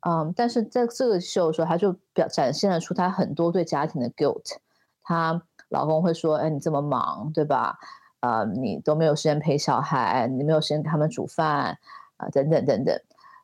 [0.00, 4.56] 嗯，但是在这个秀的时候，她就表展现了出她很多对家庭的 guilt。
[5.02, 7.78] 她老公会说：“哎，你这么忙，对吧？
[8.24, 11.76] 呃，你都没有时间陪小孩，你没有时间给他们煮饭
[12.16, 12.98] 啊，等等等等。”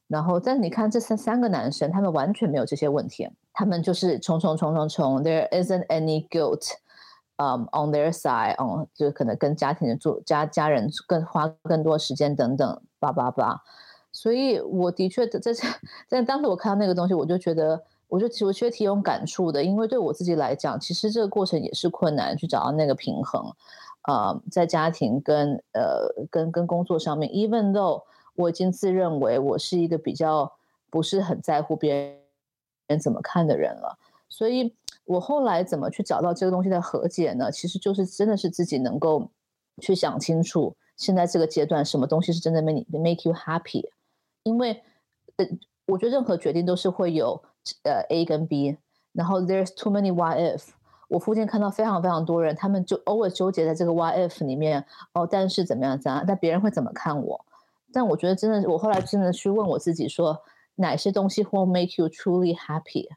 [0.09, 6.67] 然后，但是你看这三三个男生，他们完全没有这些问题，他们就是冲冲冲冲冲，there isn't any guilt，
[7.37, 13.63] 嗯，on their side，on 就可能跟家庭的做家家人更花更多时间等等，叭叭叭。
[14.13, 15.53] 所以我的确在
[16.09, 23.45] 在当时我看到那个东西，我就觉得，我就其实挺有感触的，因为对我自己来讲，其实这个过程也是困难，去找到那个平衡，
[24.03, 28.03] 呃，在家庭跟呃跟跟工作上面，even though。
[28.37, 30.51] 我已经自认为我是一个比较
[30.89, 32.17] 不是很在乎别
[32.87, 33.99] 人怎么看的人了，
[34.31, 34.73] 所以
[35.05, 37.51] 我后来怎么去找到这个东西的和解呢？
[37.51, 39.29] 其实就是真的是自己能够
[39.83, 43.91] 去想清楚，现在这个阶段什么东西是真的 make make you happy，
[44.45, 44.81] 因为
[45.37, 45.47] 呃，
[45.89, 47.43] 我觉得任何决定都是会有
[47.83, 48.79] 呃 A 跟 B，
[49.13, 50.69] 然后 there's too many what if，
[51.11, 57.45] 我附近看到非常非常多人，他们就偶尔纠结在这个 what if 里面，哦，但是怎么样怎样，但别人会怎么看我？
[57.93, 60.41] 但我觉得真的，我后来真的去问我自己，说
[60.77, 63.09] 哪些东西会 make you truly happy？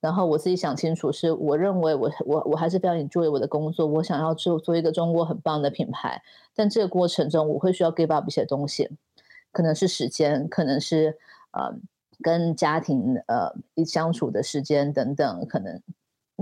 [0.00, 6.22] 然后我自己想清楚，是我认为我我我还是非常 enjoy 我的工作，我想要做做一个中国很棒的品牌。
[6.54, 8.90] 但这个过程中，我会需要 give up 一些东西，
[9.52, 11.18] 可能是时间，可能是
[11.52, 11.72] 呃
[12.22, 13.52] 跟家庭呃
[13.84, 15.80] 相处的时间等等，可能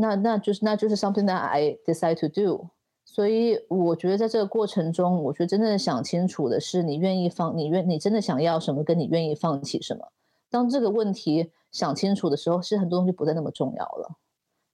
[0.00, 2.70] 那那就是那就是 something that I decide to do。
[3.04, 10.12] 所以我觉得在这个过程中，我觉得真正想清楚的是，你愿意放，你愿你真的想要什么，跟你愿意放弃什么。
[10.48, 14.16] 当这个问题想清楚的时候，其实很多东西不再那么重要了，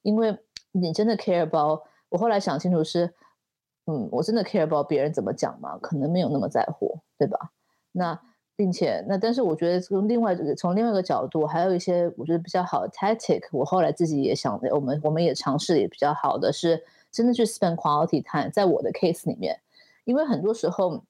[0.03, 0.39] 因为
[0.73, 1.81] 你真的 care about。
[2.11, 3.15] 我后来想清楚是，
[3.87, 5.79] 嗯，我真的 care about 别人怎么讲吗？
[5.79, 7.53] 可能没有那么在乎，对吧？
[7.93, 8.21] 那
[8.57, 16.83] 并且那，但是我觉得从另外从另外一个角度，还有一些我觉得比较好的 tactic，我后来自己也想，我们我们也尝试也比较好的是。
[17.13, 19.59] 真的去 spend quality time，在我的 case 里面，
[20.05, 21.03] 因为很多时候，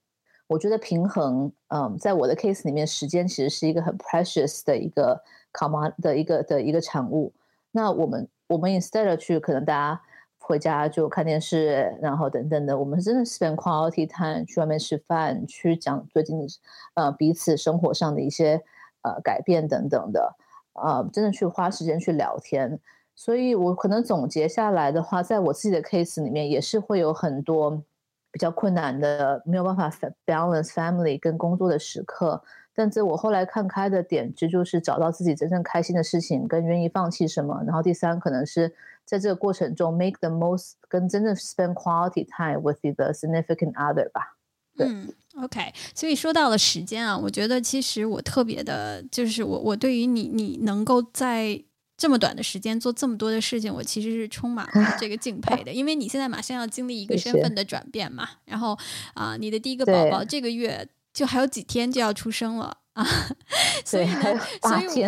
[0.47, 5.21] 我觉得平衡，嗯，在我的 case 里面，时间其实是一个很 precious 的一个
[5.53, 7.33] common 的一个的一个产物。
[7.73, 10.01] 那我们我们 instead 去可能大家
[10.47, 16.47] 回家就看电视，然后等等的，我们真的 spend quality time 去外面吃饭，去讲最近的
[16.95, 18.63] 呃彼此生活上的一些
[19.03, 20.37] 呃改变等等的，
[20.75, 22.79] 呃，真的去花时间去聊天。
[23.17, 27.83] 所以，我可能总结下来的话，在我自己的 case 里面，也是会有很多
[28.31, 29.91] 比较困难的，没有办法
[30.25, 32.41] balance family 跟工作的时刻。
[32.75, 37.63] 但这我后来看开的点，这就是找到自己真正开心的事情，跟愿意放弃什么。
[37.67, 38.75] 然后第三，可能是
[39.07, 44.37] 在这个过程中 make the most，跟真正 spend quality time with the significant other 吧。
[44.79, 45.11] 嗯
[45.43, 45.73] ，OK。
[45.95, 51.65] 所以说到了时间啊，我觉得其实我特别的，就是我我对于你，你能够在。
[51.99, 58.77] 这么短的时间做这么多的事情，我其实是充满了这个 敬佩的，因为你现在马上要经历一个身份的转变嘛，然后
[59.15, 62.77] 啊，你的第一个宝宝这个月就还有几天就要出生了。
[62.97, 63.07] 啊，
[63.85, 65.07] 所以呢，所以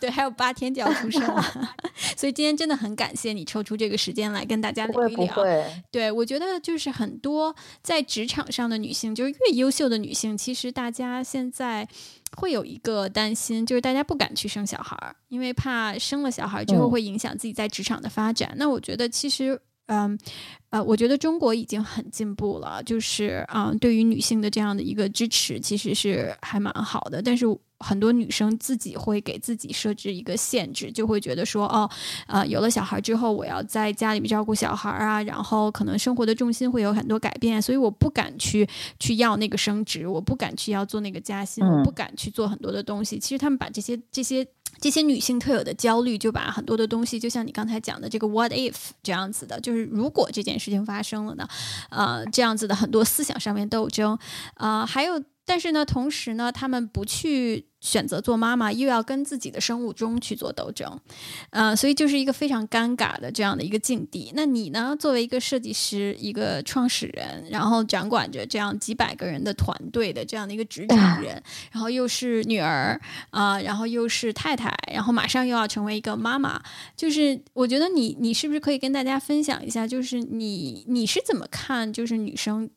[0.00, 1.70] 对，还有八天就要出生了，
[2.16, 5.34] 所以今天真的很感谢你抽出这个时间来跟大家聊一聊。
[5.90, 11.86] 对，我觉得就是很多在职场上的女性，就是越优秀的女性，其实大家现在
[12.38, 14.96] 会有一个担心，就是大家不敢去生小孩，
[15.28, 18.54] 因为怕生了小孩之后会影响自己在职场的发展。
[18.56, 19.60] 那我觉得其实。
[19.86, 20.18] 嗯，
[20.70, 27.22] 呃，我觉得中国已经很进步了，就是嗯，对于女性的这样的一个支持，其实是还蛮好的。
[27.22, 27.46] 但是
[27.78, 31.88] 很多女生自己会给自己设置一个限制，就会觉得说，哦，
[32.26, 38.68] 呃，有了小孩之后，我要在家里面照顾小孩啊，然后可能生活的重心会有很多改变，所以我不敢去
[38.98, 43.18] 去要那个升职，我不敢去要做那个加薪，我不敢去做很多的东西。
[43.18, 44.46] 其实他们把这些这些。
[44.78, 51.48] 这些女性特有的焦虑，就把很多的东西，就像你刚才讲的这个 “what if” 这样子的，就是如果这件事情发生了呢？
[51.88, 54.18] 呃，这样子的很多思想上面斗争，
[54.54, 55.22] 啊，还有。
[55.46, 61.00] 但是呢，同时呢，他们不去选择做妈妈，又要跟自己的生物钟去做斗争，
[61.50, 64.32] 呃，所以就是一个非常尴尬的这样的一个境地。
[64.34, 71.40] 那你呢，作为一个设计师，一个创始人，然后掌管着这样几百个人的团队的这样的一个职场人，
[71.70, 76.60] 然后又是女儿啊，然后又是太太，然后马上又要成为一个妈妈，
[76.96, 82.68] 就是我觉得你，你是不是可以跟大家分享一下，就是你你是怎么看，就是女生？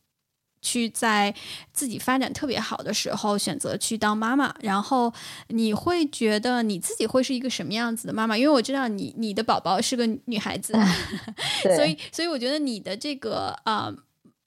[0.62, 1.34] 去在
[1.72, 5.14] 自己发展特别好的时候选择去当妈妈，然后
[5.48, 8.38] 你会觉得你自己会是一个什么样子的妈妈？
[8.38, 10.74] 因为我知道你你的宝宝是个女孩子，
[11.76, 13.94] 所以所以我觉得你的这个呃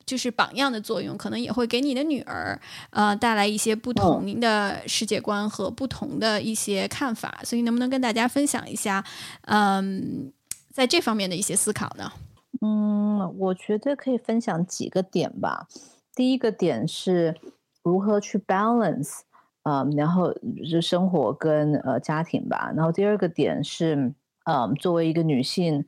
[0.05, 2.61] 就是榜样的作用，可能也会给你的女儿
[2.91, 7.41] 呃带来一些不同的世界观和不同的一些看法。
[7.45, 9.03] 所以能不能跟大家分享一下
[9.43, 10.33] 嗯
[10.73, 12.13] 在这方面的一些思考呢？
[12.61, 15.67] 嗯，我觉得可以分享几个点吧。
[16.15, 17.35] 第一个点是
[17.83, 19.21] 如何去 balance
[19.63, 20.33] 啊，然后
[20.65, 22.71] 是生活跟呃家庭吧。
[22.77, 24.13] 然后第二个点是，
[24.45, 25.85] 嗯，作为一个女性，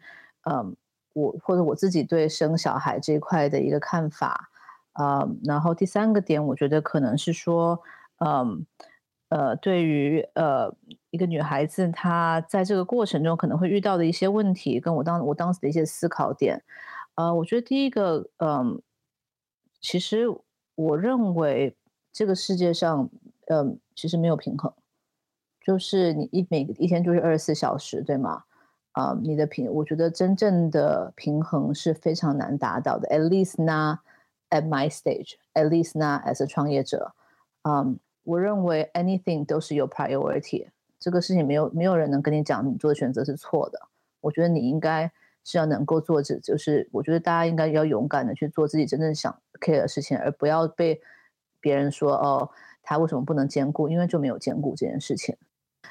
[0.48, 0.74] 嗯，
[1.12, 4.48] 我或者我自己对生小孩这一块的一个看法
[4.92, 5.28] 啊。
[5.44, 7.78] 然后第三个点，我觉得可能是说，
[8.24, 8.64] 嗯，
[9.28, 10.74] 呃，对于呃
[11.10, 16.62] 一个女孩子，她在这个过程中可能会遇到的一些问题，跟我当我当时的一些思考点。
[17.16, 18.80] 呃，我觉得第一个，嗯。
[19.84, 20.24] 其实
[20.76, 21.76] 我认为
[22.10, 23.06] 这个世界上，
[23.48, 24.72] 嗯，其实没有平衡，
[25.60, 28.44] 就是你一每一天就是二十四小时，对吗？
[28.92, 33.06] 啊，你的平，我觉得真正的平衡是非常难达到的。
[33.10, 33.98] At least not
[34.48, 35.34] at my stage.
[35.52, 37.14] At least not as a 创业者。
[37.64, 40.68] 嗯，我认为 anything 都是有 priority。
[40.98, 43.78] 这个事情没有没有人能跟你讲你做的选择是错的。
[44.22, 45.12] 我觉得你应该。
[45.44, 51.00] 是要能够做这，就是我觉得大家应该要勇敢的去做自己真正想 care 的事情，而不要被
[51.60, 52.50] 别人说哦，
[52.82, 53.88] 他为什么不能兼顾？
[53.88, 55.36] 因为就没有兼顾这件事情。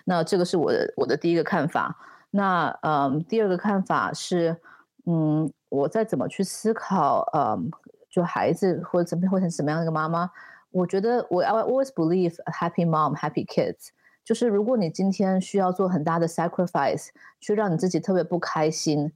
[0.05, 1.97] 那这个是我的我的第一个看法。
[2.31, 4.57] 那嗯，第二个看法是，
[5.05, 7.69] 嗯，我在怎么去思考，嗯，
[8.09, 10.31] 就孩子或者怎么或者怎么样的一个妈妈？
[10.71, 13.89] 我觉得我 I always believe happy mom happy kids，
[14.25, 19.13] 就是如果你今天需要做很大的 sacrifice，去让你自己特别不开心。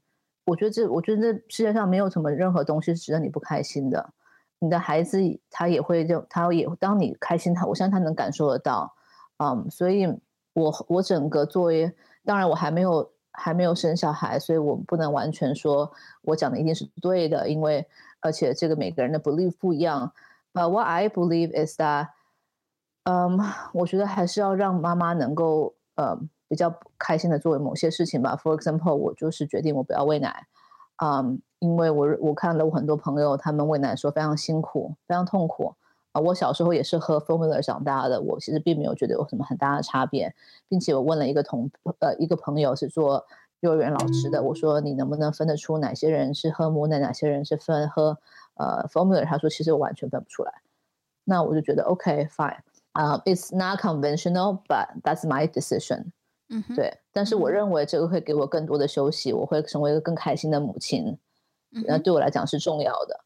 [0.48, 4.14] 我觉得这，我觉得这世界上没有什么任何东西是值得你不开心的。
[4.60, 5.20] 你的孩子
[5.52, 8.96] 他也会就他也当你开心，他我相信他能感受得到。
[9.40, 10.08] 嗯，所以
[10.54, 11.94] 我我整个作为，
[12.24, 15.92] 当然我还没有还没有生小孩，所以我不能完全说
[16.22, 17.86] 我讲的一定是对的，因为
[18.22, 20.14] 而且这个每个人的 belief 不一样。
[20.54, 22.08] 呃，what I believe is that，
[23.04, 23.38] 嗯，
[23.74, 26.18] 我觉得还是要让妈妈能够呃。
[26.48, 28.36] 比较开心的作为某些事情吧。
[28.42, 30.48] For example，我就是决定我不要喂奶，
[31.04, 35.76] 嗯，因为我我看了我很多朋友他们喂奶说非常辛苦，非常痛苦
[36.14, 36.22] 啊。
[36.22, 40.34] 我小时候也是喝 formula 长大的，我其实并没有觉得有什么很大的差别，
[40.68, 41.70] 并且我问了一个同
[42.00, 43.26] 呃一个朋友是做
[43.60, 48.18] 幼儿园老师的，我说你能不能分得出哪些人是喝母奶，哪些人是分喝
[48.56, 49.26] 呃 formula？
[49.26, 50.54] 他说其实我完全分不出来。
[51.30, 52.58] 那我就觉得 OK fine，
[52.94, 56.12] 啊，It's not conventional，but that's my decision。
[56.50, 61.18] 嗯，对，但是我认为这个会给我更多的休息，我会成为一个更开心的母亲，
[61.86, 63.20] 那对我来讲是重要的。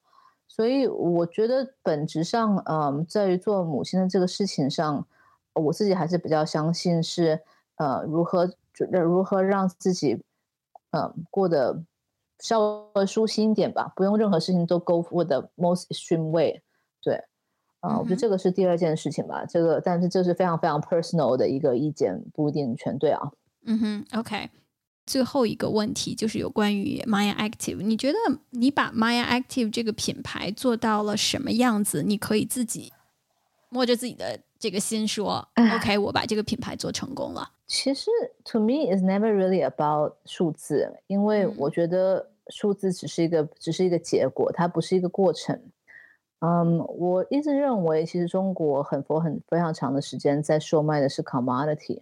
[0.47, 5.07] 所以我觉得本质上，嗯，在于做母亲的这个事情上，
[5.53, 7.41] 我自己还是比较相信是，
[7.75, 8.51] 呃，如何
[8.89, 10.23] 如何让自己，
[10.91, 11.83] 嗯，过得
[12.39, 16.61] 稍微舒心一点吧，不用任何事情都 go for the most extreme way，
[17.01, 17.23] 对。
[17.81, 19.43] 啊，我觉得这个是第二件事情吧。
[19.45, 23.31] 这个，但是这是非常非常 personal 的一个意见，不一定全对啊。
[23.65, 24.49] 嗯哼，OK。
[25.05, 28.17] 最后一个问题就是有关于 Maya Active，你觉得
[28.51, 32.03] 你把 Maya Active 这个品牌做到了什么样子？
[32.03, 32.93] 你可以自己
[33.69, 37.51] 摸着自己的这个心说，OK，我把这个品牌做成功了。
[37.67, 38.11] 其实
[38.45, 45.59] ，to me is never really about 数字，因为我觉得数字只是一个，只是一个结果，它不是一个过程。
[46.41, 52.01] 嗯，我一直认为，其实中国很多很非常长的时间在售卖的是 commodity。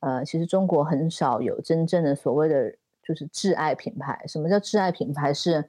[0.00, 4.24] 呃，其实中国很少有真正的所谓的就是挚爱品牌。
[4.26, 5.34] 什么叫挚爱品牌？
[5.34, 5.64] 是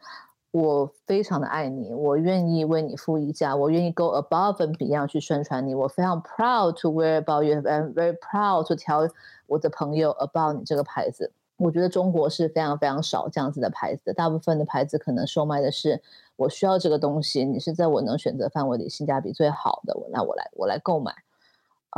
[0.51, 9.11] 我非常的爱你，我愿意为你付一价，我愿意 go above and beyond 去宣传你，我非常 proud to wear about you，I'm very proud to tell
[9.45, 11.33] 我的朋友 about 你这个牌子。
[11.59, 16.01] 我觉得中国是非常非常少这样子的牌子的，大部分的牌子可能售卖的是。
[16.39, 21.13] 我需要这个东西，你是在我能选择范围里性价比最好的，我那我来我来购买。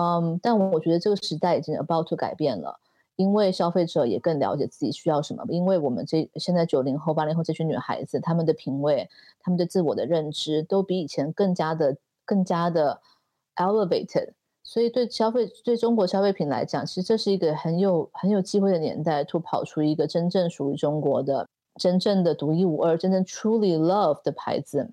[0.01, 2.79] 嗯，但我觉得这个时代已经 about to 改变了，
[3.17, 5.45] 因为消费者也更了解自己需要什么。
[5.49, 9.07] 因为我们这现在九零后、八零后这群女孩子，她们的品味、
[9.41, 11.95] 她们对自我的认知都比以前更加的、
[12.25, 12.99] 更加的
[13.57, 14.31] elevated。
[14.63, 21.47] 所以对消费、对中国消费品来讲，其实这是一个很有很有机会的年代，to 跑出一个真正属于中国的。
[21.79, 24.91] 真正的独一无二、真正 truly love 的牌子，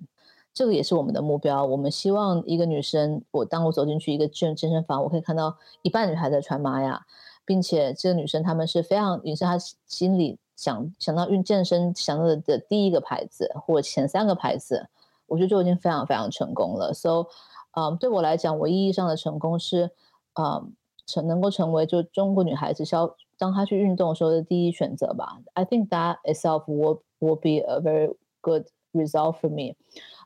[0.55, 1.65] 这个也是我们的目标。
[1.65, 7.05] 我们希望一个女生，我当我走进去一个健健身房，我可以看到一半女孩在穿玛雅，
[7.45, 9.59] 并且这个女生她们是非常，女生她
[9.89, 14.87] 心里想想到运健身想到的第一个牌子或前三个牌子，
[15.27, 16.95] 我觉得就已经非常非常成功了。
[16.95, 17.27] So，
[17.73, 19.91] 嗯，对我来讲，我意义上的成功是，
[20.35, 20.73] 嗯，
[21.07, 23.17] 成能够成为就中国女孩子消。
[23.37, 29.77] 当她去运动的时候的第一选择吧，I think that itself will will be a very good result for me。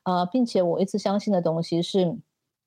[0.04, 2.16] 呃，并且我一直相信的东西是，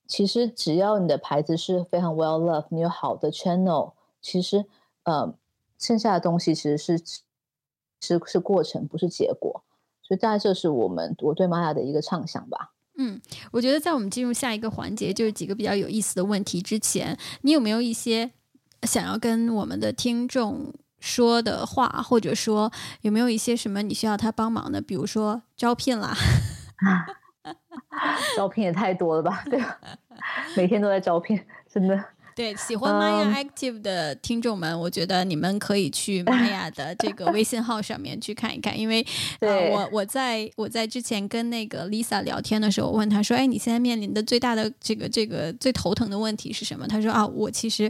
[0.08, 4.66] 其实只要你的牌子是非常 well loved，你有好的 channel，其实
[5.04, 5.34] 呃，
[5.80, 7.00] 剩下的东西其实是
[8.02, 9.64] 是是过程，不是结果。
[10.04, 12.75] 所以大概这是我们我对玛雅的一个畅想吧。
[12.98, 13.20] 嗯，
[13.52, 18.32] 我觉得在我们进入下一个环节，就是几个比较有意思的问题之前，你有没有一些
[18.84, 22.72] 想要跟我们的听众说的话，或者说
[23.02, 24.82] 有没有一些什么你需要他帮忙的？
[24.82, 26.16] 比如说招聘啦，
[28.38, 29.44] 招聘也太多了吧？
[29.50, 29.78] 对吧？
[30.56, 31.40] 每天都在招聘，
[31.72, 32.15] 真的。
[32.36, 39.06] 对，喜欢 Maya Active 的听众们，我觉得你们可以去 Maya 的这个微信号上面去看一看，因为
[39.40, 47.90] 呃，我我在我在之前跟那个 Lisa 聊天的时候，我问她说：“哎，你现在面临的最大的这个这个最头疼的问题是什么？”她说：“啊，我其实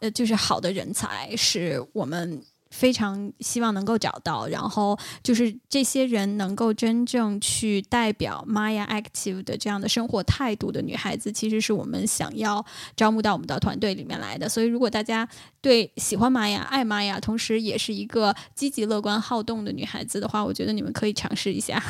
[0.00, 12.64] 呃，就是好的人才是我们。”非常希望能够找到，然后就是这些人能够真正去代表 Maya Active 的这样的生活态度的女孩子，其实是我们想要
[12.96, 14.48] 招募到我们的团队里面来的。
[14.48, 15.28] 所以，如果大家
[15.60, 21.82] 对喜欢 Maya、爱 Maya，，同时也是一个积极乐观好动的女孩子的话，我觉得你们可以尝试一下。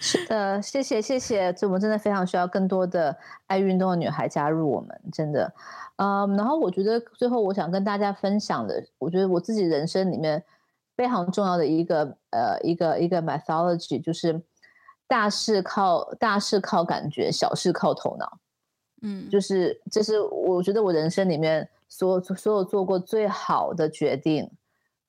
[0.00, 5.52] 是的，谢谢谢谢，这我们真的非常需要更多的爱运动的女孩加入我们，真的。
[5.96, 10.42] 嗯，然后我觉得最后我想跟大家分享的，我觉得我自己人生里面
[10.96, 14.40] 非常重要的一个呃一个一个 methodology 就是
[15.08, 18.38] 大事靠大事靠感觉，小事靠头脑。
[19.02, 24.48] 嗯，就是这是我觉得我人生里面所有所有做过最好的决定，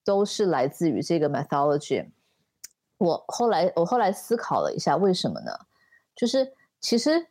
[0.03, 2.07] 都是来自于这个 methodology。
[2.99, 5.51] 我后来我后来思考了一下，为什么呢？
[6.15, 7.25] 就是其实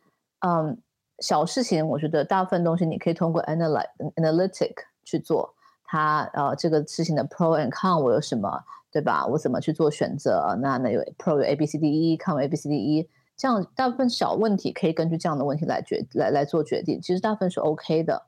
[0.45, 0.77] 嗯。
[1.21, 4.71] 小事情，我觉得大部分东西你可以通过 analyze analytic
[5.03, 5.53] 去做。
[5.83, 9.27] 它呃，这个事情的 pro and con 我有什么，对吧？
[9.27, 10.57] 我怎么去做选择？
[10.61, 17.01] 那那有 pro 有 A B C D E，con 有 A B C D E，这样大部分小问题可以根据这样的问题来决来来做决定。
[17.01, 18.23] 其实大部分是 OK 的，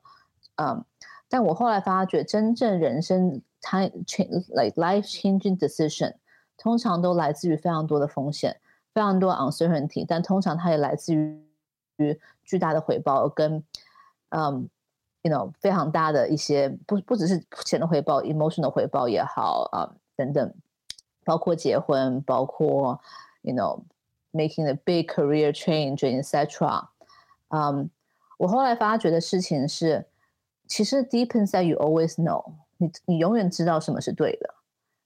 [0.56, 0.84] 嗯。
[1.30, 6.12] 但我后来发觉，真正人生 time change like life changing decision，
[6.61, 8.59] 通常都来自于非常多的风险，
[8.93, 11.43] 非常多 uncertainty，但通常它也来自于。
[12.43, 13.63] 巨大的回报跟，
[14.29, 14.69] 嗯，
[15.23, 20.53] you know 非常大的一些不不只是钱的回报，emotional 回报也好啊等等，
[21.25, 23.01] 包括结婚，包括
[23.41, 23.81] you know
[24.31, 26.85] making a big career change，etc。
[27.47, 27.89] 嗯，
[28.37, 30.05] 我后来发觉的事情是，
[30.67, 34.53] 其实 deep inside you always know，你你永远知道什么是对的。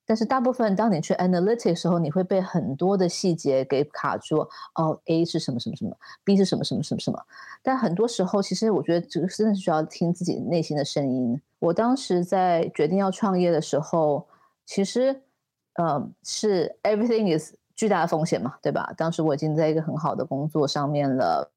[0.08, 4.48] 但是大部分，当你去 analytic 时候，你会被很多的细节给卡住。
[4.76, 7.20] 哦，A 是什么什么什么，B 是什么什么什么什么。
[7.60, 11.42] 但很多时候，其实我觉得这个真的是需要听自己内心的声音。
[11.58, 14.28] 我当时在决定要创业的时候，
[14.64, 15.22] 其实，
[15.74, 18.94] 呃，是 everything is 巨大的风险嘛，对吧？
[18.96, 21.50] 当时我已经在一个很好的工作上面了，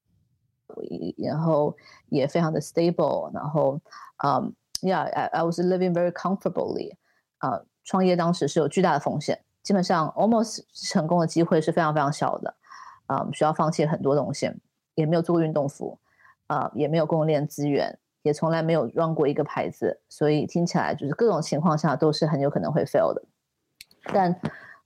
[1.18, 1.78] 然后
[2.08, 3.80] 也非常的 stable，然后，
[4.24, 6.96] 嗯，yeah，I I was living very comfortably，
[7.38, 7.62] 啊。
[7.90, 12.54] 创业当时是有巨大的风险，基本上 almost 成功的机会是非常非常小的，
[13.08, 14.54] 啊，需要放弃很多东西，
[14.94, 15.98] 也没有做过运动服，
[16.46, 23.24] 啊，也没有供应链资源，也从来没有 run 过一个牌子，所以听起来就是各种情况下都是很有可能会 fail 的。
[24.14, 24.40] 但，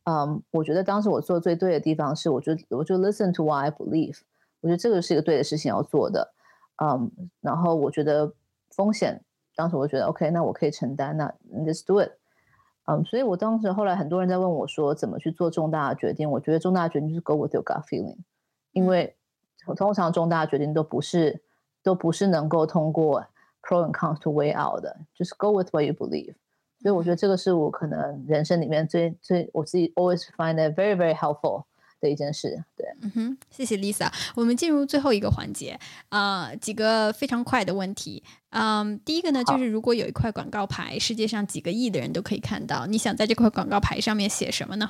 [0.06, 4.20] 嗯，我觉得当时我做最对的地方是，我就我就 listen to what I believe，
[4.62, 6.34] 我觉得这个是一个对的事情要做的，
[6.82, 8.32] 嗯，然后我觉得
[8.70, 9.22] 风险，
[9.58, 12.12] 当时我觉得 OK，那我可以承担，那 let's do it。
[12.86, 18.18] 嗯，所以我当时后来很多人在问我说怎么去做重大的决定，我觉得重大决定就是 go with your gut feeling，
[18.72, 19.16] 因为
[19.78, 21.42] 通常重大决定都不是
[21.82, 23.26] 都不是能够通过
[23.62, 26.36] pro and cons to weigh out 的，就是 go with what you believe。
[26.82, 31.64] 所以我觉得这个是我可能人生里面最最我自己 always find it very very helpful。
[32.04, 34.12] 的一件事，对，嗯哼，谢谢 Lisa。
[34.36, 35.80] 我们进入最后一个环节
[36.10, 38.22] 啊，几个非常快的问题。
[38.50, 44.90] 嗯，第一个呢，就是如果有一块广告牌，世界上几个亿的人都可以看到，你想在这块广告牌上面写什么呢？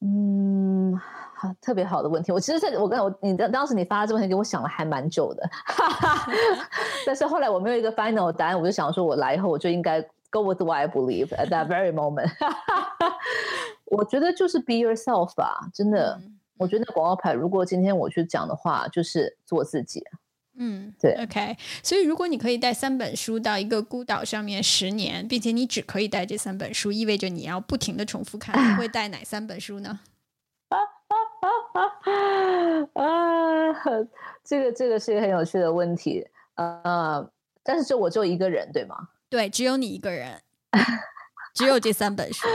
[0.00, 1.00] 嗯，
[1.36, 2.32] 好，特别好的问题。
[2.32, 5.48] 我其实在我跟我你当当时你发这个问题给我想了还蛮久的，
[7.06, 12.30] 但是后来我没有一个 final 答案，我就想说，我来以后我就应该 go with what I believe at that very moment。
[13.92, 16.20] 我觉得就是 be yourself 吧，真的。
[16.58, 20.04] 我觉得广告牌，如果今天我去讲的话，就是做自己。
[20.56, 21.14] 嗯，对。
[21.22, 30.00] OK，所以如果你可以带三本书到一个孤岛上面十年，并且你只可以带这三本书，意味着你要不停的重复看，你会 带哪三本书呢？
[32.94, 33.02] 啊
[34.44, 36.24] 这个这个是一个很有趣的问题。
[36.54, 37.28] 呃，
[37.64, 39.08] 但是就我就一个人，对吗？
[39.28, 40.42] 对，只有你一个人，
[41.54, 42.46] 只有这三本书。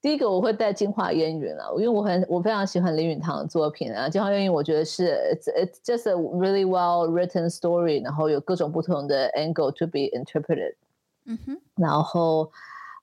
[0.00, 10.74] 第一个我会带《镜花烟云》了，因为我很我非常喜欢林语堂的作品啊，《镜花烟云》我觉得是 it's just a really well written story，然后有各种不同的 angle to be interpreted。
[11.24, 11.60] 嗯哼。
[11.74, 12.50] 然后，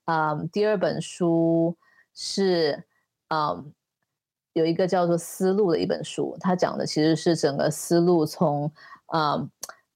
[0.06, 1.76] 嗯，第二本书
[2.14, 2.84] 是
[3.28, 3.74] 嗯
[4.54, 8.72] 有一个叫做《思路》的一本书，它讲的其实是整个思路从
[9.08, 9.46] 啊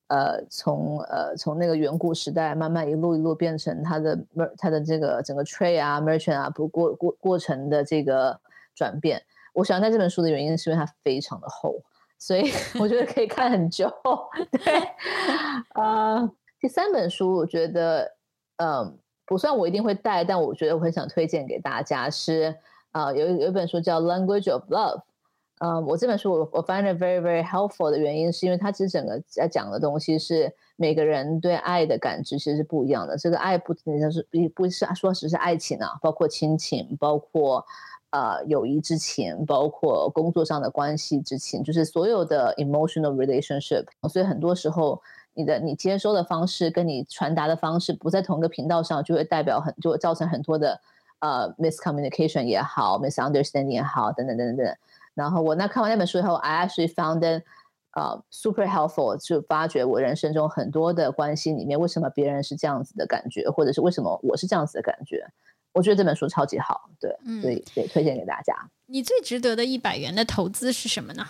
[0.10, 4.20] 呃从呃从那个远古时代慢慢一路一路变成它的
[4.58, 8.40] 它的这个整个 trade 啊 merchant 啊不过过过程的这个
[8.76, 9.20] 转变。
[9.54, 11.82] 我喜欢在这本书的原因是因为它非常的厚，
[12.20, 13.92] 所以 我觉得可以看很久。
[14.52, 14.74] 对，
[15.76, 16.30] 呃，
[16.60, 18.12] 第三本书我觉得
[18.58, 22.56] 嗯不算我一定会带，但我觉得我很想推荐给大家是。
[22.92, 24.98] 啊，有有一本书叫《Language of Love》，
[25.60, 33.18] 嗯，我这本书我我 find it very very helpful 的原因是因为它其实整个在讲的东西是每个人对爱的感知其实是不一样的。
[33.18, 37.66] 这个爱不仅仅是不不是说只是爱情啊，包括亲情，包括
[38.12, 43.86] 呃友谊之情，包括工作上的关系之情，就是所有的 emotional relationship。
[44.10, 45.02] 所以很多时候
[45.34, 50.80] 你的你接收的方式跟你传达的方式不在同一个频道上，就会代表很就会造成很多的。
[51.22, 54.76] 呃，miscommunication 也好，misunderstanding 也好，等等等等等。
[55.14, 57.44] 然后我那看完那本书以后，I actually found it
[57.96, 65.26] 呃 super helpful，就发觉我人生中很多的关系里面，为什么别人是这样子的感觉，或者是为什么我是这样子的感觉。
[65.72, 68.56] 我觉得这本书超级好，对，所以对推荐给大家。
[68.88, 71.24] 你最值得的一百元的投资是什么呢？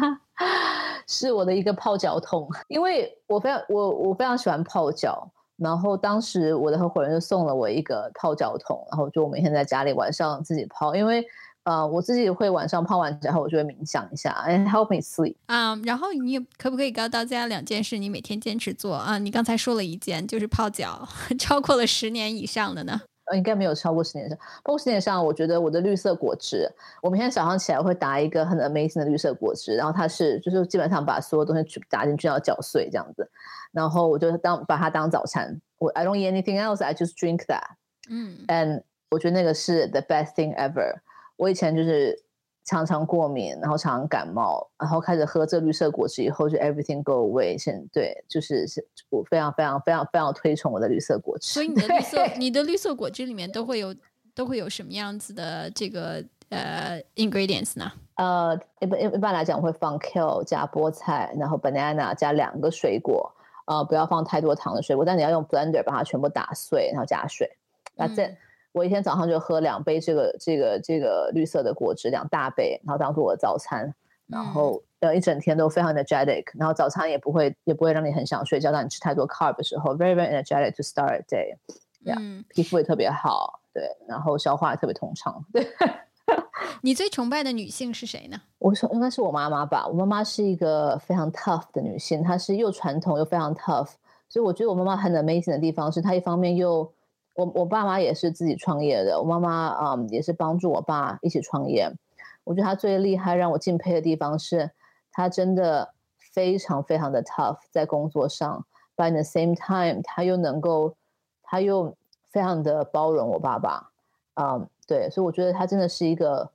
[1.06, 5.30] 是我的一个泡脚桶，因为我非常我我非常喜欢泡脚。
[5.56, 11.26] 然后当时我的合伙人就送了我一个泡脚桶，然后就我每天在家里晚上自己泡，因为
[11.68, 15.34] 呃我自己会晚上泡完之后我就会冥想一下，and help me sleep。
[15.46, 19.18] 啊，然后你可不可以告诉大家两件事你每天坚持做啊？
[19.18, 21.06] 你刚才说了一件就是泡脚，
[21.38, 22.98] 超过了十年以上的呢？
[23.30, 26.66] 呃，应该没有超过十年上，包括十年上，我觉得我的绿色果汁，
[27.02, 33.30] 我每天早上起来会打一个很 amazing 的绿色果汁，然后它是就是基本上把所有东西打进去要搅碎这样子。
[33.72, 37.64] 然后我就当把它当早餐，我 I don't eat anything else, I just drink that。
[38.08, 40.94] 嗯，and 我觉得那个是 the best thing ever。
[41.38, 42.22] 我以前就是
[42.64, 47.56] 常常过敏，然后常常感冒，然后开始喝这绿色果汁以后，就 everything go away。
[47.56, 51.48] 现对，就是是我非常非常非常非常推崇我的绿色果汁。
[51.54, 53.94] 所以你的绿色，你的绿色果汁里面都会有
[54.34, 57.90] 都会有什么样子的这个呃 ingredients 呢？
[58.16, 63.32] 呃，一般一一般来讲会放 kale 加菠菜，然后 banana 加两个水果。
[63.66, 67.46] 呃，不要放太多糖的水果，但你要用 blender 把它全部打碎，然后加水。
[67.94, 68.34] 那这
[68.78, 73.92] 我一天早上就喝两杯这个这个这个绿色的果汁，两大杯，然后当做我的早餐。
[74.26, 81.56] 然后呃一整天都非常 energetic，然后早餐也不会也不会让你很想睡觉，让你吃太多 carb 的时候，very very energetic to start a day。
[82.04, 85.66] 嗯，皮肤也特别好，对，然后消化也特别通畅，对。
[86.82, 88.38] 你最崇拜的女性是谁呢？
[88.58, 89.86] 我说应该是我妈妈吧。
[89.88, 93.92] 我妈妈是一个非常 tough 的女性，她是又传统又非常 tough。
[94.28, 96.92] 所以我觉得我妈妈很 amazing 的地方是，她一方面又
[97.38, 101.88] 我我爸妈也是自己创业的，我妈妈啊也是帮助我爸一起创业。
[102.42, 104.72] 我觉得她最厉害让我敬佩的地方是，
[105.12, 105.94] 她真的
[106.32, 108.66] 非常非常的 tough 在工作上
[108.96, 110.96] ，but at the same time 她又能够，
[111.44, 111.94] 她又
[112.32, 113.88] 非常的包容我爸爸。
[114.34, 116.50] 嗯，对，所以我觉得她真的是一个。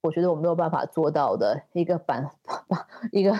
[0.00, 2.28] 我觉得我没有办法做到的一个版
[3.12, 3.30] 一个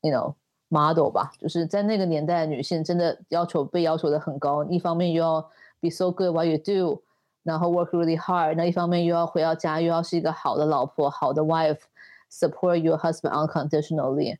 [0.00, 0.32] ，you know
[0.70, 5.50] model 吧，就是在那个年代女性真的要求被要求的很高，一方面又要
[5.80, 7.02] be so good what you do，
[7.42, 14.36] 然后 work really hard，那一方面又要回到家又要是一个好的老婆，好的 wife，support your husband unconditionally，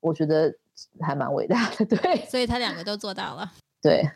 [0.00, 0.54] 我觉得
[1.00, 3.50] 还蛮伟大的，对，所以他两个都做到了，
[3.82, 4.08] 对，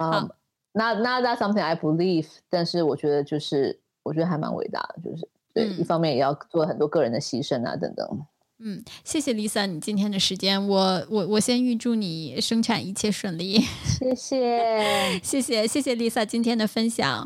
[0.00, 0.30] 嗯，
[0.72, 5.28] 那那 that's something I believe，但是我觉得就是我觉得还蛮伟大的，就是。
[5.54, 8.06] 对，一方面也要做很多个人的牺牲啊，等等。
[8.60, 13.64] 嗯，谢谢 Lisa，你今天的时间，我我我先预祝你生产一切顺利。
[13.84, 17.16] 谢谢，谢谢，谢谢 Lisa 今天的分享。